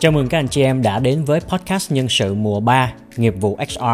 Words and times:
Chào 0.00 0.12
mừng 0.12 0.28
các 0.28 0.38
anh 0.38 0.48
chị 0.48 0.62
em 0.62 0.82
đã 0.82 0.98
đến 0.98 1.24
với 1.24 1.40
podcast 1.40 1.92
nhân 1.92 2.08
sự 2.08 2.34
mùa 2.34 2.60
3 2.60 2.92
nghiệp 3.16 3.34
vụ 3.40 3.58
XR, 3.68 3.84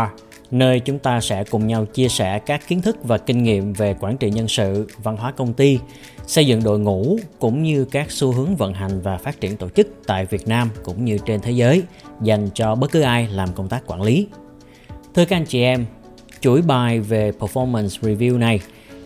nơi 0.51 0.81
chúng 0.81 0.99
ta 0.99 1.21
sẽ 1.21 1.45
cùng 1.45 1.67
nhau 1.67 1.87
chia 1.87 2.09
sẻ 2.09 2.39
các 2.39 2.69
kiến 2.69 2.83
thức 2.83 2.97
và 3.03 3.19
kinh 3.19 3.43
nghiệm 3.43 3.73
về 3.73 3.95
quản 4.01 4.17
trị 4.17 4.31
nhân 4.31 4.49
sự, 4.49 4.87
văn 5.03 5.17
hóa 5.17 5.33
công 5.33 5.53
ty, 5.53 5.79
xây 6.27 6.47
dựng 6.47 6.63
đội 6.65 6.79
ngũ 6.79 7.19
cũng 7.39 7.63
như 7.63 7.85
các 7.85 8.11
xu 8.11 8.33
hướng 8.33 8.57
vận 8.57 8.75
hành 8.75 9.01
và 9.01 9.17
phát 9.19 9.41
triển 9.41 9.57
tổ 9.57 9.69
chức 9.69 9.89
tại 10.07 10.27
Việt 10.27 10.49
Nam 10.49 10.71
cũng 10.85 11.05
như 11.05 11.19
trên 11.27 11.41
thế 11.41 11.51
giới 11.51 11.83
dành 12.23 12.49
cho 12.55 12.75
bất 12.75 12.91
cứ 12.93 13.01
ai 13.01 13.29
làm 13.29 13.49
công 13.55 13.69
tác 13.69 13.83
quản 13.87 14.03
lý. 14.03 14.27
Thưa 15.15 15.25
các 15.25 15.37
anh 15.37 15.47
chị 15.47 15.63
em, 15.63 15.87
chuỗi 16.41 16.63
bài 16.63 17.01
về 17.01 17.33
performance 17.39 17.89
review 18.01 18.39
này 18.39 18.61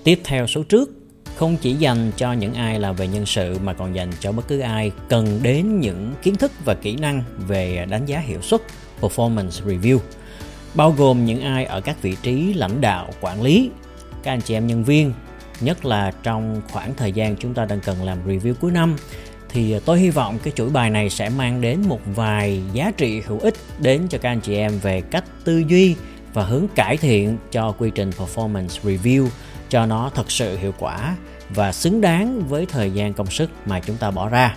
tiếp 0.05 0.21
theo 0.25 0.47
số 0.47 0.63
trước 0.63 1.00
không 1.37 1.57
chỉ 1.57 1.75
dành 1.75 2.11
cho 2.17 2.33
những 2.33 2.55
ai 2.55 2.81
là 2.81 2.93
về 2.93 3.09
nhân 3.09 3.27
sự, 3.27 3.59
mà 3.65 3.73
còn 3.73 3.95
dành 3.95 4.11
cho 4.21 4.33
bất 4.33 4.49
cứ 4.49 4.61
ai 4.61 4.93
cần 5.09 5.41
đến 5.43 5.81
những 5.81 6.15
kiến 6.23 6.37
thức 6.37 6.53
và 6.65 6.75
kỹ 6.75 6.97
năng 6.97 7.23
về 7.47 7.87
đánh 7.91 8.07
giá 8.07 8.19
hiệu 8.19 8.43
suất, 8.43 8.61
performance 9.01 9.67
review, 9.67 9.99
bao 10.75 10.93
gồm 10.93 11.25
những 11.25 11.41
ai 11.41 11.65
ở 11.65 11.81
các 11.81 12.03
vị 12.03 12.17
trí 12.23 12.55
lãnh 12.55 12.81
đạo, 12.81 13.11
quản 13.21 13.43
lý. 13.43 13.71
Các 14.23 14.33
anh 14.33 14.41
chị 14.41 14.55
em 14.55 14.67
nhân 14.67 14.85
viên, 14.85 15.13
nhất 15.61 15.85
là 15.85 16.13
trong 16.23 16.63
khoảng 16.73 16.95
thời 16.95 17.13
gian 17.13 17.37
chúng 17.37 17.55
ta 17.55 17.65
đang 17.65 17.81
cần 17.81 18.03
làm 18.03 18.19
review 18.29 18.55
cuối 18.55 18.71
năm, 18.71 18.97
thì 19.49 19.79
tôi 19.85 20.01
hy 20.01 20.11
vọng 20.11 20.39
cái 20.43 20.53
chuỗi 20.57 20.71
bài 20.71 20.91
này 20.91 21.11
sẽ 21.11 21.29
mang 21.29 21.61
đến 21.61 21.83
một 21.89 22.01
vài 22.15 22.63
giá 22.73 22.93
trị 22.97 23.21
hữu 23.21 23.39
ích 23.39 23.55
đến 23.79 24.07
cho 24.09 24.19
các 24.19 24.31
anh 24.31 24.41
chị 24.41 24.55
em 24.55 24.79
về 24.83 25.01
cách 25.01 25.25
tư 25.45 25.63
duy 25.69 25.97
và 26.35 26.45
hướng 26.45 26.69
cải 26.75 26.97
thiện 26.97 27.37
cho 27.53 27.73
quy 27.73 27.91
trình 27.95 28.11
performance 28.11 28.69
review 28.83 29.29
cho 29.71 29.87
nó 29.87 30.11
thật 30.15 30.31
sự 30.31 30.59
hiệu 30.59 30.73
quả 30.79 31.17
và 31.55 31.73
xứng 31.73 32.01
đáng 32.01 32.43
với 32.49 32.67
thời 32.67 32.91
gian 32.91 33.13
công 33.13 33.31
sức 33.31 33.51
mà 33.67 33.81
chúng 33.81 33.97
ta 33.97 34.11
bỏ 34.11 34.29
ra. 34.29 34.57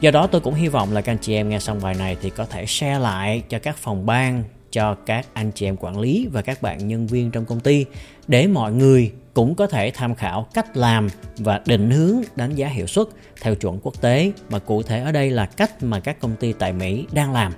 Do 0.00 0.10
đó 0.10 0.26
tôi 0.26 0.40
cũng 0.40 0.54
hy 0.54 0.68
vọng 0.68 0.92
là 0.92 1.00
các 1.00 1.12
anh 1.12 1.18
chị 1.18 1.34
em 1.34 1.48
nghe 1.48 1.58
xong 1.58 1.80
bài 1.82 1.94
này 1.94 2.16
thì 2.22 2.30
có 2.30 2.44
thể 2.44 2.66
share 2.66 2.98
lại 2.98 3.42
cho 3.48 3.58
các 3.58 3.76
phòng 3.76 4.06
ban, 4.06 4.44
cho 4.70 4.94
các 4.94 5.26
anh 5.32 5.50
chị 5.54 5.66
em 5.66 5.76
quản 5.76 6.00
lý 6.00 6.28
và 6.32 6.42
các 6.42 6.62
bạn 6.62 6.88
nhân 6.88 7.06
viên 7.06 7.30
trong 7.30 7.44
công 7.44 7.60
ty 7.60 7.84
để 8.28 8.46
mọi 8.46 8.72
người 8.72 9.12
cũng 9.34 9.54
có 9.54 9.66
thể 9.66 9.90
tham 9.94 10.14
khảo 10.14 10.46
cách 10.54 10.76
làm 10.76 11.08
và 11.38 11.60
định 11.66 11.90
hướng 11.90 12.16
đánh 12.36 12.54
giá 12.54 12.68
hiệu 12.68 12.86
suất 12.86 13.06
theo 13.40 13.54
chuẩn 13.54 13.78
quốc 13.82 14.00
tế 14.00 14.32
mà 14.50 14.58
cụ 14.58 14.82
thể 14.82 15.00
ở 15.00 15.12
đây 15.12 15.30
là 15.30 15.46
cách 15.46 15.82
mà 15.82 16.00
các 16.00 16.20
công 16.20 16.36
ty 16.36 16.52
tại 16.52 16.72
Mỹ 16.72 17.06
đang 17.12 17.32
làm. 17.32 17.52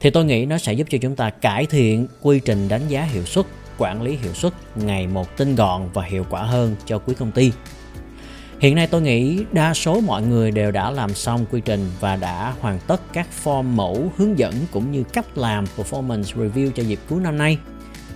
Thì 0.00 0.10
tôi 0.10 0.24
nghĩ 0.24 0.46
nó 0.46 0.58
sẽ 0.58 0.72
giúp 0.72 0.86
cho 0.90 0.98
chúng 0.98 1.16
ta 1.16 1.30
cải 1.30 1.66
thiện 1.66 2.06
quy 2.22 2.40
trình 2.44 2.68
đánh 2.68 2.88
giá 2.88 3.02
hiệu 3.02 3.24
suất 3.24 3.46
quản 3.80 4.02
lý 4.02 4.16
hiệu 4.16 4.34
suất 4.34 4.52
ngày 4.76 5.06
một 5.06 5.36
tinh 5.36 5.54
gọn 5.54 5.88
và 5.94 6.02
hiệu 6.02 6.26
quả 6.30 6.42
hơn 6.42 6.76
cho 6.86 6.98
quý 6.98 7.14
công 7.18 7.32
ty. 7.32 7.52
Hiện 8.58 8.74
nay 8.74 8.86
tôi 8.86 9.02
nghĩ 9.02 9.44
đa 9.52 9.74
số 9.74 10.00
mọi 10.00 10.22
người 10.22 10.50
đều 10.50 10.70
đã 10.70 10.90
làm 10.90 11.14
xong 11.14 11.46
quy 11.50 11.60
trình 11.60 11.90
và 12.00 12.16
đã 12.16 12.54
hoàn 12.60 12.78
tất 12.86 13.00
các 13.12 13.26
form 13.44 13.62
mẫu 13.62 14.12
hướng 14.16 14.38
dẫn 14.38 14.54
cũng 14.72 14.92
như 14.92 15.02
cách 15.02 15.38
làm 15.38 15.64
performance 15.76 16.22
review 16.22 16.70
cho 16.70 16.82
dịp 16.82 16.98
cuối 17.08 17.20
năm 17.20 17.38
nay. 17.38 17.58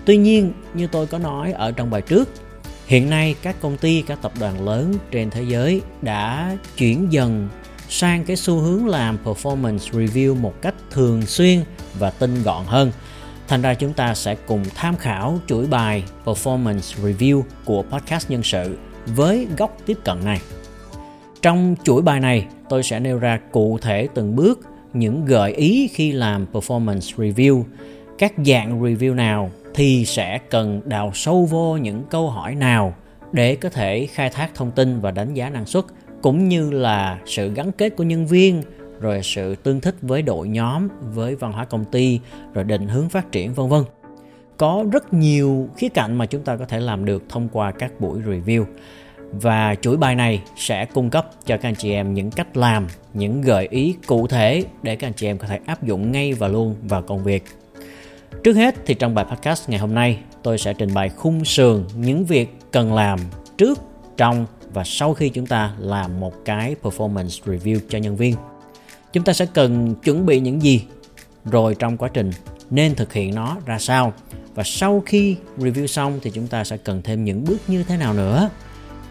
Tuy 0.04 0.16
nhiên, 0.16 0.52
như 0.74 0.86
tôi 0.86 1.06
có 1.06 1.18
nói 1.18 1.52
ở 1.52 1.72
trong 1.72 1.90
bài 1.90 2.00
trước, 2.00 2.28
hiện 2.86 3.10
nay 3.10 3.34
các 3.42 3.56
công 3.60 3.76
ty, 3.76 4.02
các 4.02 4.18
tập 4.22 4.32
đoàn 4.40 4.64
lớn 4.66 4.94
trên 5.10 5.30
thế 5.30 5.42
giới 5.42 5.80
đã 6.02 6.56
chuyển 6.76 7.12
dần 7.12 7.48
sang 7.88 8.24
cái 8.24 8.36
xu 8.36 8.58
hướng 8.58 8.86
làm 8.86 9.18
performance 9.24 9.78
review 9.78 10.34
một 10.36 10.54
cách 10.62 10.74
thường 10.90 11.26
xuyên 11.26 11.60
và 11.98 12.10
tinh 12.10 12.42
gọn 12.42 12.64
hơn– 12.66 12.92
Thành 13.48 13.62
ra 13.62 13.74
chúng 13.74 13.92
ta 13.92 14.14
sẽ 14.14 14.34
cùng 14.46 14.62
tham 14.74 14.96
khảo 14.96 15.38
chuỗi 15.46 15.66
bài 15.66 16.02
Performance 16.24 17.04
Review 17.04 17.42
của 17.64 17.82
podcast 17.82 18.30
nhân 18.30 18.42
sự 18.42 18.78
với 19.06 19.46
góc 19.58 19.76
tiếp 19.86 19.98
cận 20.04 20.24
này. 20.24 20.40
Trong 21.42 21.74
chuỗi 21.84 22.02
bài 22.02 22.20
này, 22.20 22.46
tôi 22.68 22.82
sẽ 22.82 23.00
nêu 23.00 23.18
ra 23.18 23.40
cụ 23.52 23.78
thể 23.82 24.08
từng 24.14 24.36
bước 24.36 24.60
những 24.92 25.24
gợi 25.24 25.52
ý 25.52 25.88
khi 25.88 26.12
làm 26.12 26.46
performance 26.52 27.16
review, 27.16 27.62
các 28.18 28.32
dạng 28.46 28.82
review 28.82 29.14
nào 29.14 29.50
thì 29.74 30.04
sẽ 30.04 30.38
cần 30.50 30.80
đào 30.84 31.10
sâu 31.14 31.44
vô 31.44 31.76
những 31.76 32.02
câu 32.10 32.30
hỏi 32.30 32.54
nào 32.54 32.94
để 33.32 33.56
có 33.56 33.68
thể 33.68 34.06
khai 34.06 34.30
thác 34.30 34.54
thông 34.54 34.70
tin 34.70 35.00
và 35.00 35.10
đánh 35.10 35.34
giá 35.34 35.50
năng 35.50 35.66
suất 35.66 35.84
cũng 36.22 36.48
như 36.48 36.70
là 36.70 37.18
sự 37.26 37.54
gắn 37.54 37.72
kết 37.72 37.96
của 37.96 38.04
nhân 38.04 38.26
viên 38.26 38.62
rồi 39.00 39.20
sự 39.22 39.54
tương 39.54 39.80
thích 39.80 39.94
với 40.02 40.22
đội 40.22 40.48
nhóm, 40.48 40.88
với 41.14 41.34
văn 41.34 41.52
hóa 41.52 41.64
công 41.64 41.84
ty, 41.84 42.20
rồi 42.54 42.64
định 42.64 42.88
hướng 42.88 43.08
phát 43.08 43.32
triển, 43.32 43.54
vân 43.54 43.68
vân. 43.68 43.82
Có 44.56 44.84
rất 44.92 45.14
nhiều 45.14 45.68
khía 45.76 45.88
cạnh 45.88 46.18
mà 46.18 46.26
chúng 46.26 46.42
ta 46.42 46.56
có 46.56 46.64
thể 46.66 46.80
làm 46.80 47.04
được 47.04 47.22
thông 47.28 47.48
qua 47.48 47.70
các 47.70 48.00
buổi 48.00 48.20
review. 48.20 48.64
Và 49.30 49.74
chuỗi 49.80 49.96
bài 49.96 50.14
này 50.14 50.42
sẽ 50.56 50.84
cung 50.84 51.10
cấp 51.10 51.30
cho 51.46 51.56
các 51.56 51.68
anh 51.68 51.74
chị 51.74 51.92
em 51.92 52.14
những 52.14 52.30
cách 52.30 52.56
làm, 52.56 52.86
những 53.14 53.40
gợi 53.40 53.68
ý 53.70 53.94
cụ 54.06 54.26
thể 54.26 54.64
để 54.82 54.96
các 54.96 55.06
anh 55.06 55.12
chị 55.12 55.26
em 55.26 55.38
có 55.38 55.46
thể 55.46 55.58
áp 55.66 55.82
dụng 55.82 56.12
ngay 56.12 56.32
và 56.32 56.48
luôn 56.48 56.74
vào 56.82 57.02
công 57.02 57.24
việc. 57.24 57.44
Trước 58.44 58.56
hết 58.56 58.74
thì 58.86 58.94
trong 58.94 59.14
bài 59.14 59.24
podcast 59.30 59.68
ngày 59.68 59.78
hôm 59.78 59.94
nay, 59.94 60.18
tôi 60.42 60.58
sẽ 60.58 60.72
trình 60.72 60.94
bày 60.94 61.08
khung 61.08 61.44
sườn 61.44 61.84
những 61.96 62.24
việc 62.24 62.56
cần 62.70 62.94
làm 62.94 63.18
trước, 63.58 63.78
trong 64.16 64.46
và 64.72 64.84
sau 64.84 65.14
khi 65.14 65.28
chúng 65.28 65.46
ta 65.46 65.74
làm 65.78 66.20
một 66.20 66.34
cái 66.44 66.76
performance 66.82 67.56
review 67.56 67.78
cho 67.88 67.98
nhân 67.98 68.16
viên 68.16 68.34
chúng 69.14 69.24
ta 69.24 69.32
sẽ 69.32 69.46
cần 69.46 69.94
chuẩn 69.94 70.26
bị 70.26 70.40
những 70.40 70.62
gì? 70.62 70.84
Rồi 71.44 71.74
trong 71.78 71.96
quá 71.96 72.08
trình 72.14 72.30
nên 72.70 72.94
thực 72.94 73.12
hiện 73.12 73.34
nó 73.34 73.56
ra 73.66 73.78
sao? 73.78 74.12
Và 74.54 74.62
sau 74.62 75.02
khi 75.06 75.36
review 75.58 75.86
xong 75.86 76.18
thì 76.22 76.30
chúng 76.30 76.46
ta 76.46 76.64
sẽ 76.64 76.76
cần 76.76 77.02
thêm 77.02 77.24
những 77.24 77.44
bước 77.44 77.56
như 77.66 77.82
thế 77.82 77.96
nào 77.96 78.14
nữa? 78.14 78.50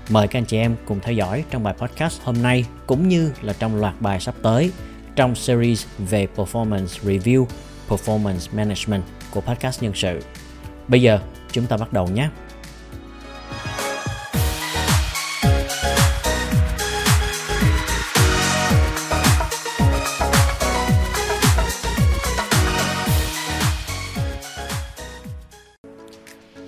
Mời 0.10 0.28
các 0.28 0.40
anh 0.40 0.46
chị 0.46 0.58
em 0.58 0.76
cùng 0.86 1.00
theo 1.00 1.14
dõi 1.14 1.44
trong 1.50 1.64
bài 1.64 1.74
podcast 1.78 2.22
hôm 2.22 2.42
nay, 2.42 2.66
cũng 2.88 3.08
như 3.08 3.32
là 3.42 3.54
trong 3.60 3.76
loạt 3.76 4.02
bài 4.02 4.20
sắp 4.20 4.36
tới 4.42 4.72
trong 5.16 5.36
series 5.36 5.86
về 5.98 6.28
performance 6.36 6.86
review, 6.86 7.46
performance 7.90 8.58
management 8.58 9.04
của 9.32 9.42
podcast 9.42 9.84
nhân 9.84 9.94
sự. 9.96 10.20
Bây 10.88 11.02
giờ 11.02 11.20
chúng 11.52 11.66
ta 11.66 11.78
bắt 11.78 11.94
đầu 11.94 12.08
nhé. 12.08 12.30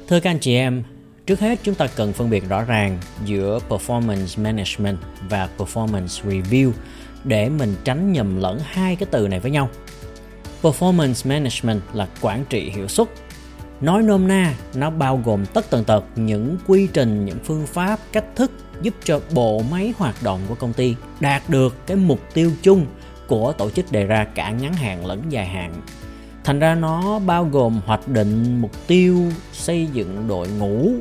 Thưa 0.07 0.19
các 0.19 0.29
anh 0.29 0.39
chị 0.39 0.55
em, 0.55 0.83
trước 1.25 1.39
hết 1.39 1.59
chúng 1.63 1.75
ta 1.75 1.87
cần 1.87 2.13
phân 2.13 2.29
biệt 2.29 2.49
rõ 2.49 2.63
ràng 2.63 2.99
giữa 3.25 3.59
performance 3.69 4.43
management 4.43 4.97
và 5.29 5.49
performance 5.57 6.29
review 6.29 6.71
để 7.23 7.49
mình 7.49 7.75
tránh 7.83 8.13
nhầm 8.13 8.37
lẫn 8.37 8.59
hai 8.63 8.95
cái 8.95 9.07
từ 9.11 9.27
này 9.27 9.39
với 9.39 9.51
nhau. 9.51 9.69
Performance 10.61 11.29
management 11.29 11.81
là 11.93 12.07
quản 12.21 12.45
trị 12.49 12.69
hiệu 12.69 12.87
suất. 12.87 13.07
Nói 13.81 14.03
nôm 14.03 14.27
na, 14.27 14.53
nó 14.75 14.89
bao 14.89 15.21
gồm 15.25 15.45
tất 15.45 15.69
tần 15.69 15.83
tật 15.83 16.03
những 16.15 16.57
quy 16.67 16.87
trình, 16.93 17.25
những 17.25 17.39
phương 17.43 17.67
pháp, 17.67 17.99
cách 18.11 18.25
thức 18.35 18.51
giúp 18.81 18.93
cho 19.03 19.19
bộ 19.33 19.61
máy 19.71 19.93
hoạt 19.97 20.23
động 20.23 20.39
của 20.47 20.55
công 20.55 20.73
ty 20.73 20.95
đạt 21.19 21.49
được 21.49 21.87
cái 21.87 21.97
mục 21.97 22.19
tiêu 22.33 22.51
chung 22.61 22.85
của 23.27 23.51
tổ 23.51 23.69
chức 23.69 23.91
đề 23.91 24.05
ra 24.05 24.27
cả 24.35 24.49
ngắn 24.49 24.73
hạn 24.73 25.05
lẫn 25.05 25.21
dài 25.29 25.45
hạn 25.45 25.73
thành 26.45 26.59
ra 26.59 26.75
nó 26.75 27.19
bao 27.19 27.45
gồm 27.45 27.81
hoạch 27.85 28.07
định, 28.07 28.61
mục 28.61 28.87
tiêu, 28.87 29.31
xây 29.51 29.87
dựng 29.93 30.27
đội 30.27 30.47
ngũ, 30.47 30.91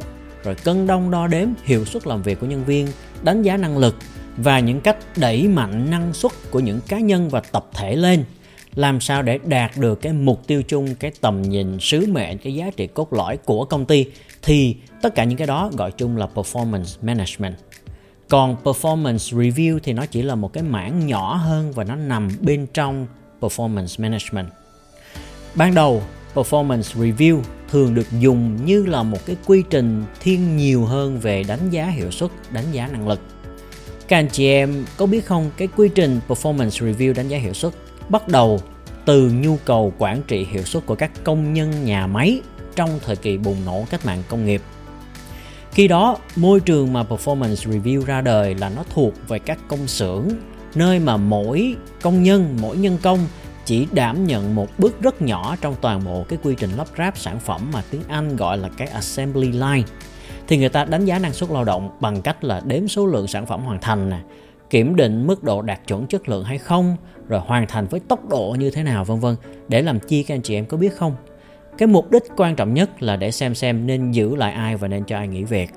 rồi 0.44 0.54
cân 0.54 0.86
đong 0.86 1.10
đo 1.10 1.26
đếm 1.26 1.48
hiệu 1.64 1.84
suất 1.84 2.06
làm 2.06 2.22
việc 2.22 2.40
của 2.40 2.46
nhân 2.46 2.64
viên, 2.64 2.88
đánh 3.22 3.42
giá 3.42 3.56
năng 3.56 3.78
lực 3.78 3.96
và 4.36 4.58
những 4.58 4.80
cách 4.80 4.96
đẩy 5.16 5.48
mạnh 5.48 5.90
năng 5.90 6.12
suất 6.12 6.32
của 6.50 6.60
những 6.60 6.80
cá 6.88 6.98
nhân 6.98 7.28
và 7.28 7.40
tập 7.40 7.66
thể 7.74 7.96
lên. 7.96 8.24
Làm 8.74 9.00
sao 9.00 9.22
để 9.22 9.38
đạt 9.44 9.70
được 9.76 10.00
cái 10.02 10.12
mục 10.12 10.46
tiêu 10.46 10.62
chung, 10.62 10.94
cái 10.94 11.12
tầm 11.20 11.42
nhìn 11.42 11.80
sứ 11.80 12.06
mệnh, 12.06 12.38
cái 12.38 12.54
giá 12.54 12.70
trị 12.76 12.86
cốt 12.86 13.12
lõi 13.12 13.36
của 13.36 13.64
công 13.64 13.86
ty 13.86 14.06
thì 14.42 14.76
tất 15.02 15.14
cả 15.14 15.24
những 15.24 15.38
cái 15.38 15.46
đó 15.46 15.70
gọi 15.76 15.90
chung 15.90 16.16
là 16.16 16.28
performance 16.34 16.98
management. 17.02 17.54
Còn 18.28 18.56
performance 18.64 19.38
review 19.38 19.78
thì 19.82 19.92
nó 19.92 20.06
chỉ 20.06 20.22
là 20.22 20.34
một 20.34 20.52
cái 20.52 20.62
mảng 20.62 21.06
nhỏ 21.06 21.34
hơn 21.34 21.72
và 21.72 21.84
nó 21.84 21.96
nằm 21.96 22.28
bên 22.40 22.66
trong 22.74 23.06
performance 23.40 24.02
management. 24.02 24.48
Ban 25.54 25.74
đầu, 25.74 26.02
performance 26.34 26.82
review 26.82 27.40
thường 27.68 27.94
được 27.94 28.06
dùng 28.20 28.64
như 28.64 28.86
là 28.86 29.02
một 29.02 29.26
cái 29.26 29.36
quy 29.46 29.62
trình 29.70 30.04
thiên 30.20 30.56
nhiều 30.56 30.84
hơn 30.84 31.18
về 31.18 31.44
đánh 31.48 31.70
giá 31.70 31.86
hiệu 31.86 32.10
suất, 32.10 32.30
đánh 32.50 32.64
giá 32.72 32.88
năng 32.88 33.08
lực. 33.08 33.20
Các 34.08 34.18
anh 34.18 34.28
chị 34.32 34.46
em 34.46 34.84
có 34.96 35.06
biết 35.06 35.26
không, 35.26 35.50
cái 35.56 35.68
quy 35.76 35.88
trình 35.94 36.20
performance 36.28 36.68
review 36.68 37.14
đánh 37.14 37.28
giá 37.28 37.38
hiệu 37.38 37.52
suất 37.52 37.72
bắt 38.08 38.28
đầu 38.28 38.60
từ 39.04 39.30
nhu 39.30 39.56
cầu 39.64 39.92
quản 39.98 40.22
trị 40.22 40.46
hiệu 40.50 40.62
suất 40.62 40.86
của 40.86 40.94
các 40.94 41.10
công 41.24 41.52
nhân 41.52 41.84
nhà 41.84 42.06
máy 42.06 42.40
trong 42.76 42.98
thời 43.06 43.16
kỳ 43.16 43.36
bùng 43.36 43.64
nổ 43.64 43.84
cách 43.90 44.06
mạng 44.06 44.22
công 44.28 44.46
nghiệp. 44.46 44.62
Khi 45.72 45.88
đó, 45.88 46.16
môi 46.36 46.60
trường 46.60 46.92
mà 46.92 47.02
performance 47.02 47.54
review 47.54 48.04
ra 48.04 48.20
đời 48.20 48.54
là 48.54 48.68
nó 48.68 48.84
thuộc 48.94 49.14
về 49.28 49.38
các 49.38 49.58
công 49.68 49.86
xưởng, 49.86 50.28
nơi 50.74 50.98
mà 50.98 51.16
mỗi 51.16 51.76
công 52.02 52.22
nhân, 52.22 52.56
mỗi 52.60 52.76
nhân 52.76 52.98
công 53.02 53.18
chỉ 53.64 53.86
đảm 53.92 54.26
nhận 54.26 54.54
một 54.54 54.68
bước 54.78 55.00
rất 55.00 55.22
nhỏ 55.22 55.56
trong 55.60 55.74
toàn 55.80 56.04
bộ 56.04 56.24
cái 56.28 56.38
quy 56.42 56.54
trình 56.58 56.70
lắp 56.76 56.86
ráp 56.98 57.18
sản 57.18 57.40
phẩm 57.40 57.70
mà 57.72 57.82
tiếng 57.90 58.02
Anh 58.08 58.36
gọi 58.36 58.58
là 58.58 58.68
cái 58.76 58.88
assembly 58.88 59.52
line 59.52 59.82
thì 60.48 60.56
người 60.56 60.68
ta 60.68 60.84
đánh 60.84 61.04
giá 61.04 61.18
năng 61.18 61.32
suất 61.32 61.50
lao 61.50 61.64
động 61.64 61.90
bằng 62.00 62.22
cách 62.22 62.44
là 62.44 62.60
đếm 62.64 62.88
số 62.88 63.06
lượng 63.06 63.26
sản 63.26 63.46
phẩm 63.46 63.60
hoàn 63.64 63.80
thành 63.80 64.10
nè 64.10 64.18
kiểm 64.70 64.96
định 64.96 65.26
mức 65.26 65.44
độ 65.44 65.62
đạt 65.62 65.80
chuẩn 65.86 66.06
chất 66.06 66.28
lượng 66.28 66.44
hay 66.44 66.58
không, 66.58 66.96
rồi 67.28 67.40
hoàn 67.40 67.66
thành 67.66 67.86
với 67.86 68.00
tốc 68.00 68.28
độ 68.28 68.56
như 68.58 68.70
thế 68.70 68.82
nào 68.82 69.04
vân 69.04 69.20
vân. 69.20 69.36
Để 69.68 69.82
làm 69.82 70.00
chi 70.00 70.22
các 70.22 70.34
anh 70.34 70.42
chị 70.42 70.54
em 70.54 70.66
có 70.66 70.76
biết 70.76 70.96
không? 70.96 71.16
Cái 71.78 71.86
mục 71.86 72.10
đích 72.10 72.22
quan 72.36 72.56
trọng 72.56 72.74
nhất 72.74 73.02
là 73.02 73.16
để 73.16 73.30
xem 73.30 73.54
xem 73.54 73.86
nên 73.86 74.10
giữ 74.10 74.36
lại 74.36 74.52
ai 74.52 74.76
và 74.76 74.88
nên 74.88 75.04
cho 75.04 75.16
ai 75.16 75.28
nghỉ 75.28 75.44
việc. 75.44 75.70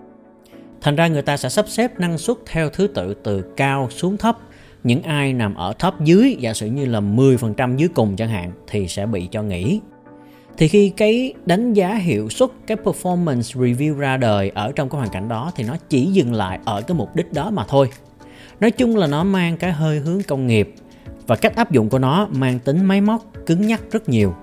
Thành 0.81 0.95
ra 0.95 1.07
người 1.07 1.21
ta 1.21 1.37
sẽ 1.37 1.49
sắp 1.49 1.65
xếp 1.67 1.99
năng 1.99 2.17
suất 2.17 2.37
theo 2.45 2.69
thứ 2.69 2.87
tự 2.87 3.13
từ 3.13 3.53
cao 3.57 3.87
xuống 3.91 4.17
thấp. 4.17 4.37
Những 4.83 5.03
ai 5.03 5.33
nằm 5.33 5.55
ở 5.55 5.73
thấp 5.79 6.01
dưới, 6.03 6.35
giả 6.39 6.53
sử 6.53 6.67
như 6.67 6.85
là 6.85 6.99
10% 6.99 7.77
dưới 7.77 7.89
cùng 7.95 8.15
chẳng 8.15 8.29
hạn, 8.29 8.51
thì 8.67 8.87
sẽ 8.87 9.05
bị 9.05 9.27
cho 9.31 9.43
nghỉ. 9.43 9.79
Thì 10.57 10.67
khi 10.67 10.89
cái 10.89 11.33
đánh 11.45 11.73
giá 11.73 11.95
hiệu 11.95 12.29
suất, 12.29 12.49
cái 12.67 12.77
performance 12.83 13.41
review 13.41 13.97
ra 13.97 14.17
đời 14.17 14.51
ở 14.55 14.71
trong 14.71 14.89
cái 14.89 14.97
hoàn 14.97 15.09
cảnh 15.09 15.27
đó 15.27 15.51
thì 15.55 15.63
nó 15.63 15.77
chỉ 15.89 16.05
dừng 16.05 16.33
lại 16.33 16.59
ở 16.65 16.81
cái 16.81 16.97
mục 16.97 17.15
đích 17.15 17.33
đó 17.33 17.49
mà 17.49 17.63
thôi. 17.67 17.89
Nói 18.59 18.71
chung 18.71 18.97
là 18.97 19.07
nó 19.07 19.23
mang 19.23 19.57
cái 19.57 19.71
hơi 19.71 19.99
hướng 19.99 20.23
công 20.23 20.47
nghiệp 20.47 20.73
và 21.27 21.35
cách 21.35 21.55
áp 21.55 21.71
dụng 21.71 21.89
của 21.89 21.99
nó 21.99 22.27
mang 22.31 22.59
tính 22.59 22.85
máy 22.85 23.01
móc, 23.01 23.25
cứng 23.45 23.67
nhắc 23.67 23.81
rất 23.91 24.09
nhiều. 24.09 24.33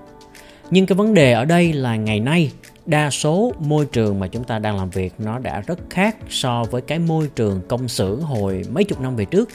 Nhưng 0.71 0.85
cái 0.85 0.95
vấn 0.95 1.13
đề 1.13 1.31
ở 1.31 1.45
đây 1.45 1.73
là 1.73 1.95
ngày 1.95 2.19
nay 2.19 2.51
đa 2.85 3.09
số 3.09 3.53
môi 3.59 3.85
trường 3.85 4.19
mà 4.19 4.27
chúng 4.27 4.43
ta 4.43 4.59
đang 4.59 4.77
làm 4.77 4.89
việc 4.89 5.13
nó 5.17 5.39
đã 5.39 5.61
rất 5.61 5.79
khác 5.89 6.17
so 6.29 6.63
với 6.71 6.81
cái 6.81 6.99
môi 6.99 7.29
trường 7.35 7.61
công 7.67 7.87
xưởng 7.87 8.21
hồi 8.21 8.61
mấy 8.71 8.83
chục 8.83 9.01
năm 9.01 9.15
về 9.15 9.25
trước. 9.25 9.49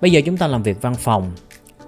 Bây 0.00 0.12
giờ 0.12 0.20
chúng 0.26 0.36
ta 0.36 0.46
làm 0.46 0.62
việc 0.62 0.82
văn 0.82 0.94
phòng, 0.94 1.32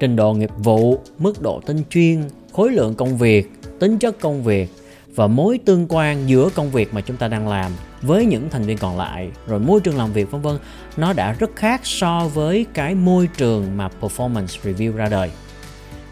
trình 0.00 0.16
độ 0.16 0.32
nghiệp 0.32 0.50
vụ, 0.58 1.00
mức 1.18 1.42
độ 1.42 1.60
tinh 1.66 1.82
chuyên, 1.90 2.22
khối 2.52 2.70
lượng 2.70 2.94
công 2.94 3.18
việc, 3.18 3.50
tính 3.78 3.98
chất 3.98 4.20
công 4.20 4.44
việc 4.44 4.70
và 5.14 5.26
mối 5.26 5.58
tương 5.64 5.86
quan 5.88 6.28
giữa 6.28 6.48
công 6.54 6.70
việc 6.70 6.94
mà 6.94 7.00
chúng 7.00 7.16
ta 7.16 7.28
đang 7.28 7.48
làm 7.48 7.72
với 8.02 8.24
những 8.26 8.50
thành 8.50 8.62
viên 8.62 8.78
còn 8.78 8.98
lại. 8.98 9.30
Rồi 9.46 9.60
môi 9.60 9.80
trường 9.80 9.96
làm 9.96 10.12
việc 10.12 10.30
vân 10.30 10.42
vân 10.42 10.58
nó 10.96 11.12
đã 11.12 11.32
rất 11.32 11.50
khác 11.56 11.80
so 11.84 12.28
với 12.34 12.66
cái 12.74 12.94
môi 12.94 13.28
trường 13.36 13.76
mà 13.76 13.88
performance 14.00 14.46
review 14.62 14.96
ra 14.96 15.08
đời. 15.08 15.30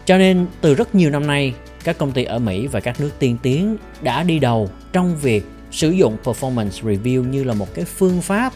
Cho 0.05 0.17
nên 0.17 0.45
từ 0.61 0.75
rất 0.75 0.95
nhiều 0.95 1.09
năm 1.09 1.27
nay 1.27 1.53
các 1.83 1.97
công 1.97 2.11
ty 2.11 2.23
ở 2.23 2.39
Mỹ 2.39 2.67
và 2.67 2.79
các 2.79 3.01
nước 3.01 3.11
tiên 3.19 3.37
tiến 3.41 3.77
đã 4.01 4.23
đi 4.23 4.39
đầu 4.39 4.69
trong 4.93 5.15
việc 5.21 5.45
sử 5.71 5.89
dụng 5.89 6.17
performance 6.23 6.69
review 6.69 7.29
như 7.29 7.43
là 7.43 7.53
một 7.53 7.73
cái 7.73 7.85
phương 7.85 8.21
pháp 8.21 8.53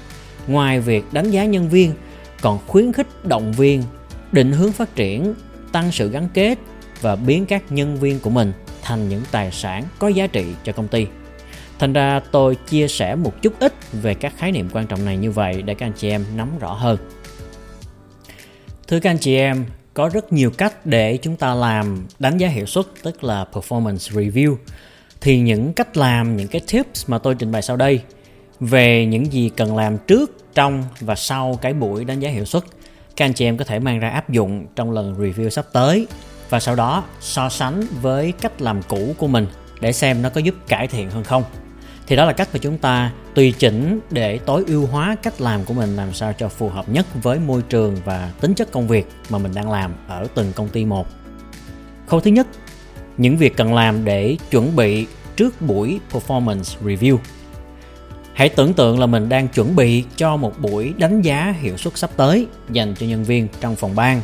ngoài 0.47 0.79
việc 0.79 1.05
đánh 1.11 1.31
giá 1.31 1.45
nhân 1.45 1.69
viên 1.69 1.93
còn 2.43 2.59
khuyến 2.67 2.93
khích 2.93 3.25
động 3.25 3.51
viên, 3.51 3.83
định 4.31 4.51
hướng 4.51 4.71
phát 4.71 4.95
triển, 4.95 5.33
tăng 5.71 5.91
sự 5.91 6.09
gắn 6.09 6.27
kết 6.33 6.57
và 7.01 7.15
biến 7.15 7.45
các 7.45 7.63
nhân 7.69 7.97
viên 7.97 8.19
của 8.19 8.29
mình 8.29 8.53
thành 8.81 9.09
những 9.09 9.21
tài 9.31 9.51
sản 9.51 9.83
có 9.99 10.07
giá 10.07 10.27
trị 10.27 10.45
cho 10.63 10.71
công 10.73 10.87
ty. 10.87 11.07
Thành 11.79 11.93
ra 11.93 12.19
tôi 12.31 12.55
chia 12.55 12.87
sẻ 12.87 13.15
một 13.15 13.41
chút 13.41 13.53
ít 13.59 13.73
về 13.91 14.13
các 14.13 14.33
khái 14.37 14.51
niệm 14.51 14.69
quan 14.73 14.87
trọng 14.87 15.05
này 15.05 15.17
như 15.17 15.31
vậy 15.31 15.61
để 15.61 15.73
các 15.73 15.85
anh 15.85 15.93
chị 15.97 16.09
em 16.09 16.25
nắm 16.35 16.59
rõ 16.59 16.73
hơn. 16.73 16.97
Thưa 18.87 18.99
các 18.99 19.09
anh 19.09 19.19
chị 19.19 19.35
em, 19.35 19.65
có 19.93 20.09
rất 20.13 20.33
nhiều 20.33 20.51
cách 20.57 20.85
để 20.85 21.17
chúng 21.17 21.35
ta 21.35 21.55
làm 21.55 22.07
đánh 22.19 22.37
giá 22.37 22.47
hiệu 22.47 22.65
suất, 22.65 22.85
tức 23.03 23.23
là 23.23 23.45
performance 23.53 24.21
review. 24.21 24.55
Thì 25.21 25.39
những 25.39 25.73
cách 25.73 25.97
làm, 25.97 26.37
những 26.37 26.47
cái 26.47 26.61
tips 26.71 27.09
mà 27.09 27.17
tôi 27.17 27.35
trình 27.35 27.51
bày 27.51 27.61
sau 27.61 27.77
đây 27.77 28.01
về 28.65 29.06
những 29.06 29.33
gì 29.33 29.51
cần 29.56 29.75
làm 29.75 29.98
trước, 29.98 30.54
trong 30.54 30.83
và 31.00 31.15
sau 31.15 31.60
cái 31.62 31.74
buổi 31.74 32.06
đánh 32.06 32.19
giá 32.19 32.30
hiệu 32.30 32.45
suất, 32.45 32.63
các 33.15 33.25
anh 33.25 33.33
chị 33.33 33.45
em 33.45 33.57
có 33.57 33.65
thể 33.65 33.80
mang 33.80 34.00
ra 34.00 34.10
áp 34.10 34.30
dụng 34.30 34.65
trong 34.75 34.92
lần 34.92 35.15
review 35.15 35.50
sắp 35.50 35.65
tới. 35.74 36.07
Và 36.50 36.60
sau 36.60 36.75
đó, 36.75 37.04
so 37.19 37.50
sánh 37.50 37.83
với 38.01 38.31
cách 38.31 38.62
làm 38.62 38.81
cũ 38.88 39.15
của 39.18 39.27
mình 39.27 39.48
để 39.81 39.92
xem 39.92 40.21
nó 40.21 40.30
có 40.30 40.42
giúp 40.42 40.56
cải 40.68 40.88
thiện 40.88 41.10
hơn 41.10 41.24
không. 41.24 41.44
Thì 42.07 42.15
đó 42.15 42.25
là 42.25 42.33
cách 42.33 42.50
mà 42.54 42.60
chúng 42.62 42.77
ta 42.77 43.12
tùy 43.36 43.54
chỉnh 43.57 44.00
để 44.12 44.38
tối 44.38 44.63
ưu 44.68 44.86
hóa 44.86 45.15
cách 45.24 45.42
làm 45.42 45.63
của 45.63 45.74
mình 45.74 45.95
làm 45.95 46.13
sao 46.13 46.33
cho 46.33 46.50
phù 46.50 46.69
hợp 46.69 46.89
nhất 46.89 47.06
với 47.24 47.39
môi 47.39 47.62
trường 47.62 47.98
và 48.06 48.31
tính 48.42 48.54
chất 48.54 48.71
công 48.71 48.88
việc 48.88 49.07
mà 49.30 49.38
mình 49.38 49.51
đang 49.54 49.71
làm 49.71 49.94
ở 50.07 50.27
từng 50.36 50.51
công 50.56 50.69
ty 50.69 50.86
một. 50.86 51.07
Khâu 52.07 52.19
thứ 52.19 52.31
nhất, 52.31 52.48
những 53.18 53.38
việc 53.38 53.57
cần 53.57 53.74
làm 53.74 54.06
để 54.06 54.38
chuẩn 54.51 54.75
bị 54.75 55.07
trước 55.36 55.62
buổi 55.62 56.00
performance 56.12 56.86
review 56.86 57.18
hãy 58.33 58.50
tưởng 58.50 58.74
tượng 58.74 59.00
là 59.00 59.06
mình 59.06 59.30
đang 59.30 59.47
chuẩn 59.47 59.75
bị 59.75 60.03
cho 60.15 60.38
một 60.38 60.59
buổi 60.62 60.94
đánh 60.97 61.21
giá 61.21 61.56
hiệu 61.62 61.77
suất 61.77 61.97
sắp 61.97 62.09
tới 62.18 62.47
dành 62.71 62.95
cho 63.00 63.06
nhân 63.06 63.24
viên 63.24 63.47
trong 63.62 63.75
phòng 63.75 63.95
ban. 63.95 64.21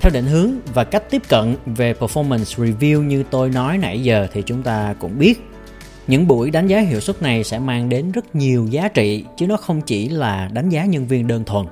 Theo 0.00 0.10
định 0.14 0.26
hướng 0.26 0.50
và 0.74 0.84
cách 0.84 1.10
tiếp 1.10 1.22
cận 1.28 1.56
về 1.66 1.92
performance 1.92 2.64
review 2.64 3.02
như 3.02 3.24
tôi 3.30 3.50
nói 3.50 3.78
nãy 3.78 4.02
giờ 4.02 4.26
thì 4.32 4.42
chúng 4.46 4.62
ta 4.62 4.94
cũng 4.98 5.18
biết, 5.18 5.40
những 6.06 6.26
buổi 6.26 6.50
đánh 6.50 6.66
giá 6.66 6.80
hiệu 6.80 7.00
suất 7.00 7.22
này 7.22 7.44
sẽ 7.44 7.58
mang 7.58 7.88
đến 7.88 8.12
rất 8.12 8.34
nhiều 8.34 8.66
giá 8.70 8.88
trị, 8.88 9.24
chứ 9.36 9.46
nó 9.46 9.56
không 9.56 9.80
chỉ 9.80 10.08
là 10.08 10.50
đánh 10.52 10.68
giá 10.68 10.84
nhân 10.84 11.06
viên 11.06 11.26
đơn 11.26 11.44
thuần, 11.44 11.66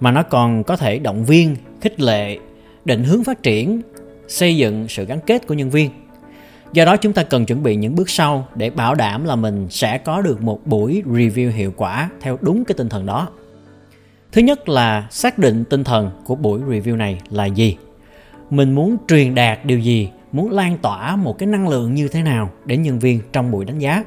mà 0.00 0.10
nó 0.10 0.22
còn 0.22 0.64
có 0.64 0.76
thể 0.76 0.98
động 0.98 1.24
viên, 1.24 1.56
khích 1.80 2.00
lệ, 2.00 2.38
định 2.84 3.04
hướng 3.04 3.24
phát 3.24 3.42
triển, 3.42 3.80
xây 4.28 4.56
dựng 4.56 4.88
sự 4.88 5.04
gắn 5.04 5.20
kết 5.26 5.46
của 5.46 5.54
nhân 5.54 5.70
viên 5.70 5.90
do 6.72 6.84
đó 6.84 6.96
chúng 6.96 7.12
ta 7.12 7.22
cần 7.22 7.46
chuẩn 7.46 7.62
bị 7.62 7.76
những 7.76 7.94
bước 7.94 8.10
sau 8.10 8.48
để 8.54 8.70
bảo 8.70 8.94
đảm 8.94 9.24
là 9.24 9.36
mình 9.36 9.66
sẽ 9.70 9.98
có 9.98 10.22
được 10.22 10.42
một 10.42 10.66
buổi 10.66 11.02
review 11.06 11.50
hiệu 11.50 11.72
quả 11.76 12.10
theo 12.20 12.38
đúng 12.40 12.64
cái 12.64 12.74
tinh 12.78 12.88
thần 12.88 13.06
đó. 13.06 13.28
Thứ 14.32 14.42
nhất 14.42 14.68
là 14.68 15.06
xác 15.10 15.38
định 15.38 15.64
tinh 15.64 15.84
thần 15.84 16.10
của 16.24 16.34
buổi 16.34 16.60
review 16.60 16.96
này 16.96 17.20
là 17.30 17.46
gì. 17.46 17.76
Mình 18.50 18.74
muốn 18.74 18.96
truyền 19.08 19.34
đạt 19.34 19.64
điều 19.64 19.78
gì, 19.78 20.10
muốn 20.32 20.50
lan 20.50 20.78
tỏa 20.78 21.16
một 21.16 21.38
cái 21.38 21.46
năng 21.46 21.68
lượng 21.68 21.94
như 21.94 22.08
thế 22.08 22.22
nào 22.22 22.50
đến 22.64 22.82
nhân 22.82 22.98
viên 22.98 23.20
trong 23.32 23.50
buổi 23.50 23.64
đánh 23.64 23.78
giá. 23.78 24.04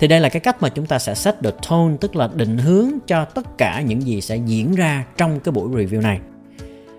Thì 0.00 0.06
đây 0.06 0.20
là 0.20 0.28
cái 0.28 0.40
cách 0.40 0.62
mà 0.62 0.68
chúng 0.68 0.86
ta 0.86 0.98
sẽ 0.98 1.14
set 1.14 1.34
the 1.44 1.50
tone, 1.68 1.96
tức 2.00 2.16
là 2.16 2.28
định 2.34 2.58
hướng 2.58 2.90
cho 3.06 3.24
tất 3.24 3.58
cả 3.58 3.80
những 3.80 4.02
gì 4.02 4.20
sẽ 4.20 4.36
diễn 4.36 4.74
ra 4.74 5.04
trong 5.16 5.40
cái 5.40 5.52
buổi 5.52 5.68
review 5.68 6.00
này. 6.00 6.20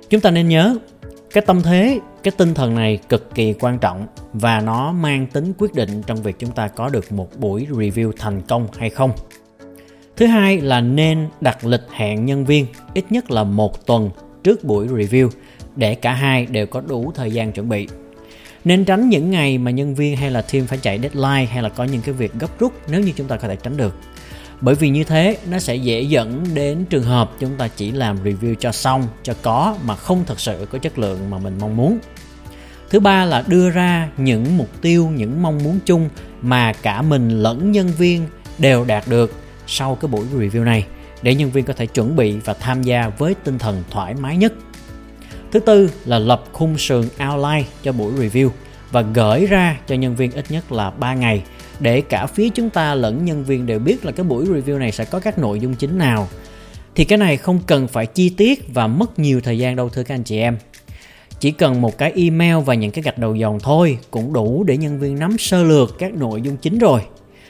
Chúng 0.10 0.22
ta 0.22 0.32
nên 0.32 0.48
nhớ, 0.48 0.76
cái 1.34 1.44
tâm 1.48 1.62
thế, 1.62 2.00
cái 2.24 2.32
tinh 2.38 2.54
thần 2.54 2.76
này 2.76 3.00
cực 3.10 3.36
kỳ 3.36 3.54
quan 3.54 3.80
trọng 3.80 4.08
và 4.34 4.60
nó 4.60 4.92
mang 4.92 5.28
tính 5.28 5.54
quyết 5.58 5.74
định 5.74 6.04
trong 6.08 6.24
việc 6.24 6.36
chúng 6.40 6.52
ta 6.52 6.68
có 6.68 6.90
được 6.90 7.12
một 7.12 7.30
buổi 7.38 7.68
review 7.72 8.12
thành 8.18 8.42
công 8.42 8.68
hay 8.78 8.90
không. 8.90 9.12
Thứ 10.16 10.26
hai 10.26 10.62
là 10.62 10.82
nên 10.82 11.28
đặt 11.42 11.66
lịch 11.66 11.88
hẹn 11.92 12.26
nhân 12.26 12.46
viên, 12.46 12.66
ít 12.94 13.06
nhất 13.10 13.32
là 13.32 13.44
một 13.44 13.86
tuần 13.86 14.10
trước 14.44 14.64
buổi 14.64 14.88
review 14.88 15.30
để 15.76 15.96
cả 15.96 16.14
hai 16.14 16.46
đều 16.46 16.68
có 16.68 16.82
đủ 16.82 17.12
thời 17.16 17.32
gian 17.32 17.52
chuẩn 17.52 17.70
bị. 17.70 17.88
Nên 18.66 18.86
tránh 18.86 19.10
những 19.10 19.32
ngày 19.32 19.58
mà 19.58 19.72
nhân 19.72 19.96
viên 19.96 20.18
hay 20.18 20.32
là 20.32 20.42
team 20.42 20.68
phải 20.68 20.78
chạy 20.78 21.00
deadline 21.00 21.46
hay 21.46 21.64
là 21.64 21.70
có 21.70 21.84
những 21.84 22.02
cái 22.02 22.14
việc 22.14 22.34
gấp 22.40 22.60
rút 22.60 22.74
nếu 22.92 23.02
như 23.02 23.12
chúng 23.16 23.28
ta 23.28 23.38
có 23.38 23.48
thể 23.48 23.56
tránh 23.56 23.78
được. 23.78 23.96
Bởi 24.62 24.76
vì 24.76 24.90
như 24.90 25.04
thế, 25.04 25.38
nó 25.52 25.60
sẽ 25.60 25.76
dễ 25.76 26.02
dẫn 26.02 26.44
đến 26.54 26.86
trường 26.90 27.04
hợp 27.04 27.32
chúng 27.40 27.56
ta 27.58 27.68
chỉ 27.68 27.92
làm 27.92 28.24
review 28.24 28.56
cho 28.56 28.72
xong, 28.72 29.08
cho 29.24 29.34
có 29.42 29.76
mà 29.86 29.96
không 29.96 30.24
thật 30.26 30.40
sự 30.40 30.68
có 30.72 30.78
chất 30.78 31.00
lượng 31.00 31.30
mà 31.30 31.38
mình 31.38 31.58
mong 31.60 31.78
muốn 31.78 32.00
thứ 32.90 33.00
ba 33.00 33.26
là 33.26 33.44
đưa 33.48 33.70
ra 33.70 34.10
những 34.18 34.58
mục 34.58 34.70
tiêu, 34.82 35.10
những 35.10 35.42
mong 35.42 35.64
muốn 35.64 35.80
chung 35.86 36.10
mà 36.42 36.74
cả 36.74 37.02
mình 37.02 37.30
lẫn 37.30 37.72
nhân 37.72 37.88
viên 37.98 38.26
đều 38.58 38.86
đạt 38.86 39.08
được 39.08 39.34
sau 39.68 39.96
cái 39.96 40.10
buổi 40.10 40.26
review 40.38 40.64
này, 40.64 40.86
để 41.22 41.36
nhân 41.36 41.52
viên 41.52 41.66
có 41.66 41.74
thể 41.74 41.86
chuẩn 41.86 42.16
bị 42.16 42.36
và 42.46 42.54
tham 42.54 42.84
gia 42.84 43.10
với 43.10 43.36
tinh 43.44 43.60
thần 43.60 43.84
thoải 43.90 44.14
mái 44.14 44.38
nhất 44.38 44.54
Thứ 45.52 45.60
tư 45.60 45.92
là 46.06 46.20
lập 46.20 46.44
khung 46.52 46.78
sườn 46.78 47.04
outline 47.30 47.64
cho 47.84 47.92
buổi 47.92 48.14
review 48.14 48.50
và 48.92 49.02
gửi 49.02 49.46
ra 49.46 49.78
cho 49.88 49.96
nhân 49.96 50.16
viên 50.16 50.32
ít 50.32 50.46
nhất 50.50 50.72
là 50.72 50.90
3 50.90 51.14
ngày 51.14 51.44
để 51.80 52.02
cả 52.02 52.26
phía 52.26 52.50
chúng 52.50 52.70
ta 52.70 52.96
lẫn 52.96 53.26
nhân 53.26 53.44
viên 53.44 53.66
đều 53.66 53.80
biết 53.80 54.06
là 54.06 54.12
cái 54.12 54.24
buổi 54.24 54.46
review 54.46 54.78
này 54.78 54.92
sẽ 54.92 55.06
có 55.06 55.20
các 55.20 55.40
nội 55.40 55.60
dung 55.60 55.76
chính 55.76 55.98
nào. 55.98 56.28
Thì 56.96 57.06
cái 57.06 57.18
này 57.18 57.38
không 57.38 57.60
cần 57.68 57.88
phải 57.88 58.06
chi 58.06 58.30
tiết 58.30 58.74
và 58.74 58.88
mất 58.88 59.20
nhiều 59.20 59.42
thời 59.42 59.58
gian 59.58 59.76
đâu, 59.76 59.90
thưa 59.90 60.04
các 60.04 60.16
anh 60.16 60.24
chị 60.24 60.40
em. 60.40 60.58
Chỉ 61.40 61.52
cần 61.52 61.82
một 61.82 61.98
cái 61.98 62.12
email 62.16 62.58
và 62.66 62.74
những 62.74 62.92
cái 62.92 63.04
gạch 63.04 63.18
đầu 63.18 63.36
dòng 63.36 63.60
thôi 63.60 63.98
cũng 64.12 64.34
đủ 64.34 64.64
để 64.64 64.78
nhân 64.78 65.00
viên 65.00 65.20
nắm 65.20 65.38
sơ 65.40 65.64
lược 65.64 66.00
các 66.00 66.14
nội 66.14 66.42
dung 66.42 66.58
chính 66.58 66.78
rồi. 66.78 67.02